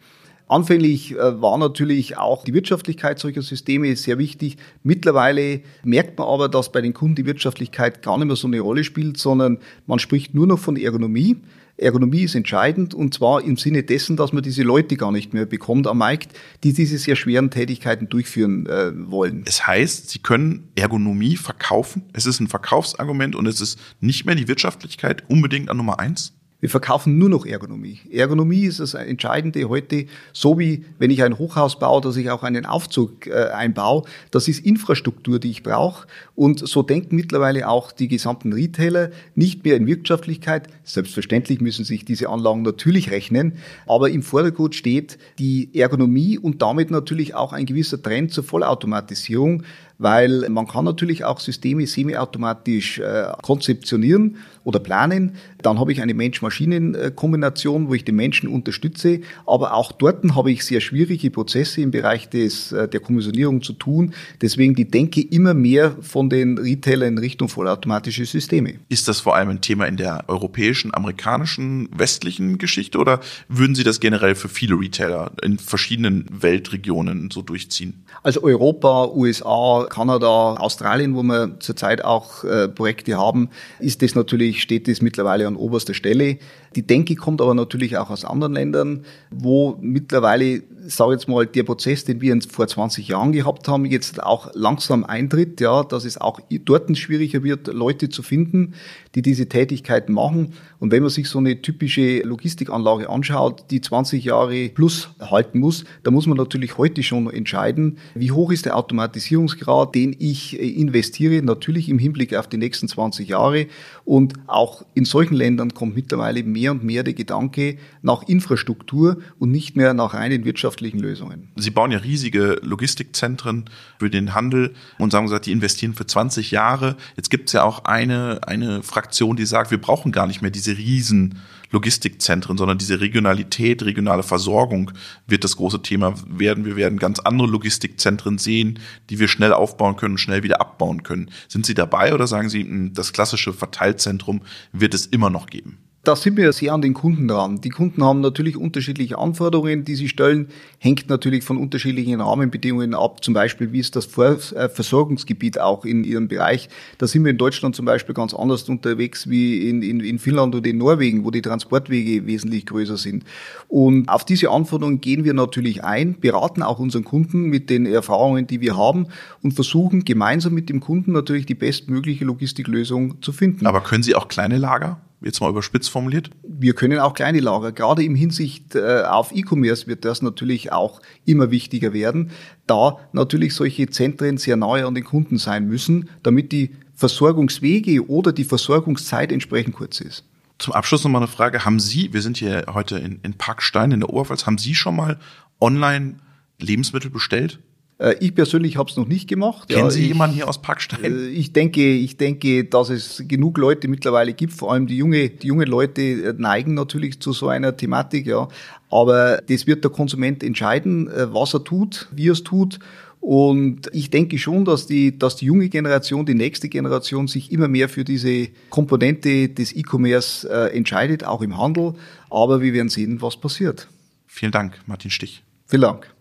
Anfänglich 0.49 1.13
äh, 1.13 1.41
war 1.41 1.57
natürlich 1.57 2.17
auch 2.17 2.43
die 2.43 2.53
Wirtschaftlichkeit 2.53 3.19
solcher 3.19 3.41
Systeme 3.41 3.95
sehr 3.95 4.17
wichtig. 4.17 4.57
Mittlerweile 4.83 5.61
merkt 5.83 6.17
man 6.17 6.27
aber, 6.27 6.49
dass 6.49 6.73
bei 6.73 6.81
den 6.81 6.93
Kunden 6.93 7.15
die 7.15 7.25
Wirtschaftlichkeit 7.25 8.01
gar 8.01 8.17
nicht 8.17 8.27
mehr 8.27 8.35
so 8.35 8.47
eine 8.47 8.59
Rolle 8.59 8.83
spielt, 8.83 9.17
sondern 9.17 9.59
man 9.87 9.99
spricht 9.99 10.35
nur 10.35 10.45
noch 10.45 10.59
von 10.59 10.75
Ergonomie. 10.75 11.37
Ergonomie 11.77 12.21
ist 12.21 12.36
entscheidend 12.36 12.93
und 12.93 13.13
zwar 13.13 13.43
im 13.43 13.57
Sinne 13.57 13.83
dessen, 13.83 14.15
dass 14.15 14.31
man 14.31 14.43
diese 14.43 14.63
Leute 14.63 14.95
gar 14.95 15.12
nicht 15.12 15.33
mehr 15.33 15.45
bekommt 15.45 15.88
am 15.88 15.97
Markt, 15.97 16.31
die 16.63 16.73
diese 16.73 16.97
sehr 16.97 17.15
schweren 17.15 17.49
Tätigkeiten 17.49 18.09
durchführen 18.09 18.67
äh, 18.67 18.91
wollen. 19.09 19.43
Es 19.45 19.65
heißt, 19.65 20.09
Sie 20.09 20.19
können 20.19 20.69
Ergonomie 20.75 21.36
verkaufen. 21.36 22.03
Es 22.13 22.25
ist 22.25 22.39
ein 22.39 22.47
Verkaufsargument 22.47 23.36
und 23.36 23.47
es 23.47 23.59
ist 23.59 23.79
nicht 23.99 24.25
mehr 24.25 24.36
die 24.36 24.47
Wirtschaftlichkeit 24.47 25.23
unbedingt 25.29 25.69
an 25.69 25.77
Nummer 25.77 25.99
eins. 25.99 26.33
Wir 26.63 26.69
verkaufen 26.69 27.17
nur 27.17 27.28
noch 27.28 27.45
Ergonomie. 27.45 27.99
Ergonomie 28.10 28.63
ist 28.63 28.80
das 28.80 28.93
Entscheidende 28.93 29.67
heute, 29.67 30.06
so 30.32 30.58
wie 30.58 30.86
wenn 30.97 31.12
ich 31.12 31.21
ein 31.21 31.38
Hochhaus 31.38 31.78
baue, 31.78 31.99
dass 31.99 32.15
ich 32.15 32.32
auch 32.32 32.41
einen 32.41 32.65
Aufzug 32.65 33.28
äh, 33.28 33.49
einbaue. 33.49 34.04
Das 34.32 34.47
ist 34.47 34.65
Infrastruktur, 34.65 35.39
die 35.39 35.52
ich 35.52 35.62
brauche. 35.62 36.08
Und 36.36 36.65
so 36.65 36.82
denken 36.82 37.17
mittlerweile 37.17 37.67
auch 37.67 37.91
die 37.91 38.08
gesamten 38.08 38.54
Retailer 38.54 39.10
nicht 39.36 39.65
mehr 39.65 39.76
in 39.76 39.88
Wirtschaftlichkeit. 39.88 40.69
Selbstverständlich 40.86 41.60
müssen 41.60 41.84
sich 41.84 42.06
diese 42.06 42.30
Anlagen 42.30 42.62
natürlich 42.62 43.12
rechnen, 43.12 43.58
aber 43.86 44.10
im 44.10 44.23
Vordergrund 44.23 44.73
steht 44.73 45.17
die 45.39 45.69
Ergonomie 45.78 46.38
und 46.38 46.62
damit 46.62 46.91
natürlich 46.91 47.36
auch 47.36 47.52
ein 47.52 47.65
gewisser 47.65 48.02
Trend 48.02 48.32
zur 48.32 48.45
Vollautomatisierung, 48.45 49.63
weil 49.97 50.47
man 50.49 50.67
kann 50.67 50.86
natürlich 50.86 51.26
auch 51.26 51.41
Systeme 51.41 51.88
semiautomatisch 51.88 52.99
äh, 52.99 53.34
konzeptionieren 53.41 54.38
oder 54.63 54.80
planen. 54.80 55.34
Dann 55.62 55.80
habe 55.80 55.91
ich 55.91 56.02
eine 56.02 56.13
Mensch-Maschinen-Kombination, 56.13 57.89
wo 57.89 57.93
ich 57.93 58.06
den 58.06 58.15
Menschen 58.15 58.49
unterstütze. 58.49 59.21
Aber 59.45 59.73
auch 59.73 59.91
dort 59.91 60.23
habe 60.36 60.52
ich 60.52 60.63
sehr 60.65 60.82
schwierige 60.82 61.32
Prozesse 61.32 61.82
im 61.82 61.91
Bereich 61.91 62.30
des, 62.30 62.71
äh, 62.71 62.88
der 62.88 62.99
Kommissionierung 62.99 63.62
zu 63.62 63.73
tun. 63.73 64.13
Deswegen 64.41 64.76
die 64.76 64.89
Denke 64.89 65.21
immer 65.21 65.54
mehr 65.54 65.95
von 66.02 66.30
den 66.30 66.58
Retailern 66.58 67.13
in 67.13 67.17
Richtung 67.17 67.49
vollautomatische 67.49 68.26
Systeme. 68.26 68.76
Ist 68.89 69.08
das 69.08 69.19
vor 69.19 69.36
allem 69.36 69.49
ein 69.49 69.62
Thema 69.62 69.86
in 69.86 69.97
der 69.97 70.26
europäischen, 70.28 70.93
amerikanischen, 70.93 71.89
westlichen 71.95 72.58
Geschichte 72.58 72.97
oder 72.97 73.19
würden 73.47 73.76
Sie 73.76 73.84
das 73.84 73.99
generell 73.99 74.36
für 74.36 74.49
viele 74.49 74.80
Retailer 74.80 75.32
in 75.41 75.58
verschiedenen 75.58 76.26
Weltregionen 76.30 77.30
so 77.32 77.41
durchziehen? 77.41 78.04
Also 78.21 78.43
Europa, 78.43 79.08
USA, 79.08 79.86
Kanada, 79.89 80.56
Australien, 80.56 81.15
wo 81.15 81.23
wir 81.23 81.60
zurzeit 81.60 82.04
auch 82.04 82.43
äh, 82.43 82.67
Projekte 82.67 83.17
haben, 83.17 83.49
ist 83.80 84.02
das 84.02 84.15
natürlich, 84.15 84.52
steht 84.61 84.87
das 84.87 85.01
mittlerweile 85.01 85.47
an 85.47 85.55
oberster 85.55 85.93
Stelle. 85.93 86.37
Die 86.75 86.85
Denke 86.85 87.15
kommt 87.15 87.41
aber 87.41 87.53
natürlich 87.53 87.97
auch 87.97 88.09
aus 88.09 88.25
anderen 88.25 88.53
Ländern, 88.53 89.05
wo 89.31 89.77
mittlerweile, 89.81 90.63
sage 90.88 91.13
jetzt 91.13 91.28
mal, 91.28 91.46
der 91.46 91.63
Prozess, 91.63 92.06
den 92.06 92.22
wir 92.22 92.38
vor 92.50 92.67
20 92.67 93.08
Jahren 93.08 93.32
gehabt 93.32 93.67
haben, 93.67 93.86
jetzt 93.86 94.22
auch 94.22 94.52
langsam 94.54 95.04
eintritt, 95.04 95.62
ja, 95.62 95.84
dass 95.84 96.06
es 96.06 96.19
auch 96.19 96.39
dort 96.50 96.98
schwieriger 96.98 97.43
wird, 97.43 97.67
Leute 97.67 98.10
zu 98.10 98.24
finden, 98.24 98.74
die 99.15 99.22
diese 99.22 99.48
Tätigkeiten 99.48 100.13
machen. 100.13 100.54
Und 100.80 100.91
wenn 100.91 101.02
man 101.02 101.10
sich 101.10 101.30
so 101.30 101.39
eine 101.39 101.62
typische 101.62 102.19
Logistikanlage 102.24 103.10
anschaut, 103.10 103.65
die 103.72 103.82
20 103.82 104.24
Jahre 104.26 104.69
plus 104.69 105.10
halten 105.19 105.60
muss, 105.60 105.86
da 106.04 106.12
muss 106.12 106.28
man 106.28 106.38
natürlich 106.38 106.78
heute 106.78 107.04
schon 107.04 107.30
entscheiden, 107.30 107.98
wie 108.15 108.32
hoch 108.32 108.52
ist 108.52 108.65
der 108.65 108.76
Automatisierungsgrad, 108.76 109.96
den 109.96 110.15
ich 110.19 110.60
äh, 110.60 110.67
investiere, 110.67 111.41
natürlich 111.41 111.89
im 111.89 112.00
Hinblick 112.00 112.36
auf 112.36 112.48
die 112.48 112.58
nächsten 112.58 112.88
20 112.88 113.30
Jahre. 113.30 113.67
Und 114.06 114.34
auch 114.48 114.86
in 114.93 115.06
solchen 115.06 115.36
Ländern 115.36 115.74
kommt 115.74 115.96
mittlerweile 115.96 116.43
mehr 116.43 116.72
und 116.72 116.84
mehr 116.84 117.04
der 117.04 117.13
Gedanke 117.13 117.78
nach 118.02 118.24
Infrastruktur 118.28 119.17
und 119.39 119.52
nicht 119.52 119.78
mehr 119.78 119.93
nach 119.93 120.13
reinen 120.13 120.43
wirtschaftlichen 120.73 120.99
Lösungen. 120.99 121.49
Sie 121.55 121.69
bauen 121.69 121.91
ja 121.91 121.99
riesige 121.99 122.59
Logistikzentren 122.63 123.65
für 123.99 124.09
den 124.09 124.33
Handel 124.33 124.73
und 124.97 125.12
sagen 125.12 125.27
gesagt, 125.27 125.45
die 125.45 125.51
investieren 125.51 125.93
für 125.93 126.05
20 126.05 126.51
Jahre. 126.51 126.97
Jetzt 127.15 127.29
gibt 127.29 127.49
es 127.49 127.53
ja 127.53 127.63
auch 127.63 127.86
eine, 127.86 128.41
eine 128.47 128.81
Fraktion, 128.81 129.36
die 129.36 129.45
sagt, 129.45 129.71
wir 129.71 129.79
brauchen 129.79 130.12
gar 130.12 130.27
nicht 130.27 130.41
mehr 130.41 130.51
diese 130.51 130.77
riesen 130.77 131.39
Logistikzentren, 131.71 132.57
sondern 132.57 132.77
diese 132.77 132.99
Regionalität, 132.99 133.83
regionale 133.83 134.23
Versorgung 134.23 134.91
wird 135.27 135.43
das 135.43 135.57
große 135.57 135.81
Thema 135.81 136.13
werden. 136.27 136.65
Wir 136.65 136.75
werden 136.75 136.99
ganz 136.99 137.19
andere 137.19 137.47
Logistikzentren 137.47 138.38
sehen, 138.38 138.79
die 139.09 139.19
wir 139.19 139.27
schnell 139.27 139.53
aufbauen 139.53 139.95
können, 139.95 140.17
schnell 140.17 140.43
wieder 140.43 140.62
abbauen 140.62 141.03
können. 141.03 141.31
Sind 141.47 141.65
Sie 141.65 141.73
dabei 141.73 142.13
oder 142.13 142.27
sagen 142.27 142.49
Sie, 142.49 142.62
hm, 142.62 142.93
das 142.93 143.13
klassische 143.13 143.53
Verteilzentrum 143.53 144.41
wird 144.71 144.93
es 144.93 145.05
immer 145.07 145.29
noch 145.29 145.47
geben? 145.47 145.79
Da 146.05 146.17
sind 146.17 146.35
wir 146.35 146.51
sehr 146.51 146.73
an 146.73 146.81
den 146.81 146.93
Kunden 146.93 147.29
dran. 147.29 147.61
Die 147.61 147.69
Kunden 147.69 148.03
haben 148.03 148.19
natürlich 148.19 148.57
unterschiedliche 148.57 149.17
Anforderungen, 149.17 149.85
die 149.85 149.95
sie 149.95 150.09
stellen, 150.09 150.49
hängt 150.77 151.07
natürlich 151.07 151.45
von 151.45 151.55
unterschiedlichen 151.55 152.19
Rahmenbedingungen 152.19 152.93
ab. 152.93 153.23
Zum 153.23 153.33
Beispiel, 153.33 153.71
wie 153.71 153.79
ist 153.79 153.95
das 153.95 154.07
äh, 154.17 154.67
Versorgungsgebiet 154.67 155.61
auch 155.61 155.85
in 155.85 156.03
ihrem 156.03 156.27
Bereich? 156.27 156.67
Da 156.97 157.07
sind 157.07 157.23
wir 157.23 157.31
in 157.31 157.37
Deutschland 157.37 157.77
zum 157.77 157.85
Beispiel 157.85 158.13
ganz 158.13 158.33
anders 158.33 158.67
unterwegs 158.67 159.29
wie 159.29 159.69
in, 159.69 159.81
in, 159.81 160.01
in 160.01 160.19
Finnland 160.19 160.53
oder 160.53 160.69
in 160.69 160.77
Norwegen, 160.77 161.23
wo 161.23 161.31
die 161.31 161.41
Transportwege 161.41 162.27
wesentlich 162.27 162.65
größer 162.65 162.97
sind. 162.97 163.23
Und 163.69 164.09
auf 164.09 164.25
diese 164.25 164.51
Anforderungen 164.51 164.99
gehen 164.99 165.23
wir 165.23 165.33
natürlich 165.33 165.85
ein, 165.85 166.19
beraten 166.19 166.63
auch 166.63 166.79
unseren 166.79 167.05
Kunden 167.05 167.43
mit 167.43 167.69
den 167.69 167.85
Erfahrungen, 167.85 168.45
die 168.45 168.59
wir 168.59 168.75
haben 168.75 169.07
und 169.41 169.53
versuchen 169.53 170.03
gemeinsam 170.03 170.53
mit 170.53 170.67
dem 170.67 170.81
Kunden 170.81 171.13
natürlich 171.13 171.45
die 171.45 171.55
bestmögliche 171.55 172.25
Logistiklösung 172.25 173.21
zu 173.21 173.31
finden. 173.31 173.65
Aber 173.67 173.79
können 173.79 174.03
Sie 174.03 174.15
auch 174.15 174.27
kleine 174.27 174.57
Lager? 174.57 174.99
Jetzt 175.23 175.41
mal 175.41 175.49
überspitzt 175.49 175.89
formuliert? 175.89 176.29
Wir 176.47 176.73
können 176.73 176.99
auch 176.99 177.13
kleine 177.13 177.39
Lager. 177.39 177.71
Gerade 177.71 178.03
im 178.03 178.15
Hinsicht 178.15 178.75
äh, 178.75 179.03
auf 179.03 179.31
E-Commerce 179.33 179.88
wird 179.88 180.05
das 180.05 180.21
natürlich 180.21 180.71
auch 180.71 181.01
immer 181.25 181.51
wichtiger 181.51 181.93
werden, 181.93 182.31
da 182.67 182.97
natürlich 183.12 183.55
solche 183.55 183.89
Zentren 183.89 184.38
sehr 184.38 184.55
nahe 184.55 184.86
an 184.86 184.95
den 184.95 185.03
Kunden 185.03 185.38
sein 185.38 185.67
müssen, 185.67 186.09
damit 186.23 186.51
die 186.51 186.75
Versorgungswege 186.95 188.07
oder 188.07 188.31
die 188.31 188.43
Versorgungszeit 188.43 189.31
entsprechend 189.31 189.75
kurz 189.75 189.99
ist. 189.99 190.25
Zum 190.59 190.73
Abschluss 190.73 191.03
nochmal 191.03 191.21
eine 191.23 191.31
Frage. 191.31 191.65
Haben 191.65 191.79
Sie, 191.79 192.13
wir 192.13 192.21
sind 192.21 192.38
hier 192.38 192.65
heute 192.73 192.97
in, 192.97 193.19
in 193.23 193.33
Parkstein 193.33 193.91
in 193.91 193.99
der 193.99 194.09
Oberpfalz, 194.09 194.45
haben 194.45 194.57
Sie 194.57 194.75
schon 194.75 194.95
mal 194.95 195.19
online 195.59 196.15
Lebensmittel 196.59 197.09
bestellt? 197.09 197.59
Äh, 197.97 198.15
ich 198.19 198.36
persönlich 198.36 198.77
habe 198.77 198.89
es 198.89 198.97
noch 198.97 199.08
nicht 199.08 199.27
gemacht. 199.27 199.69
Kennen 199.69 199.86
ja, 199.86 199.89
Sie 199.89 200.01
ich, 200.01 200.08
jemanden 200.08 200.36
hier 200.36 200.47
aus 200.47 200.62
Parkstein? 200.62 201.03
Äh, 201.03 201.27
ich 201.27 201.53
denke, 201.53 201.82
ich 201.82 202.17
denke, 202.17 202.65
dass 202.65 202.89
es 202.89 203.23
genug 203.27 203.58
Leute 203.58 203.88
mittlerweile 203.88 204.34
gibt. 204.34 204.53
Vor 204.53 204.71
allem 204.71 204.88
die 204.88 204.97
junge, 204.97 205.29
die 205.29 205.47
junge 205.47 205.65
Leute 205.65 206.01
äh, 206.01 206.34
neigen 206.38 206.73
natürlich 206.73 207.19
zu 207.19 207.34
so 207.34 207.47
einer 207.47 207.75
Thematik. 207.75 208.27
Ja, 208.27 208.47
aber 208.89 209.41
das 209.47 209.67
wird 209.67 209.84
der 209.84 209.91
Konsument 209.91 210.43
entscheiden, 210.43 211.10
was 211.32 211.56
er 211.56 211.63
tut, 211.63 212.08
wie 212.12 212.29
er 212.29 212.34
es 212.34 212.43
tut. 212.43 212.79
Und 213.23 213.89
ich 213.93 214.10
denke 214.10 214.38
schon, 214.38 214.65
dass 214.65 214.86
die, 214.86 215.17
dass 215.17 215.38
die 215.38 215.45
junge 215.45 215.69
Generation, 215.69 216.25
die 216.25 216.34
nächste 216.36 216.67
Generation 216.67 217.29
sich 217.29 217.53
immer 217.53 217.69
mehr 217.69 217.88
für 217.88 218.03
diese 218.03 218.49
Komponente 218.69 219.47
des 219.47 219.73
E-Commerce 219.73 220.45
äh, 220.49 220.75
entscheidet, 220.75 221.23
auch 221.23 221.41
im 221.41 221.58
Handel. 221.58 221.93
Aber 222.29 222.62
wir 222.62 222.73
werden 222.73 222.89
sehen, 222.89 223.21
was 223.21 223.38
passiert. 223.38 223.88
Vielen 224.27 224.51
Dank, 224.51 224.77
Martin 224.88 225.10
Stich. 225.10 225.41
Vielen 225.67 225.84
Dank. 225.84 226.12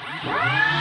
Ah! 0.00 0.77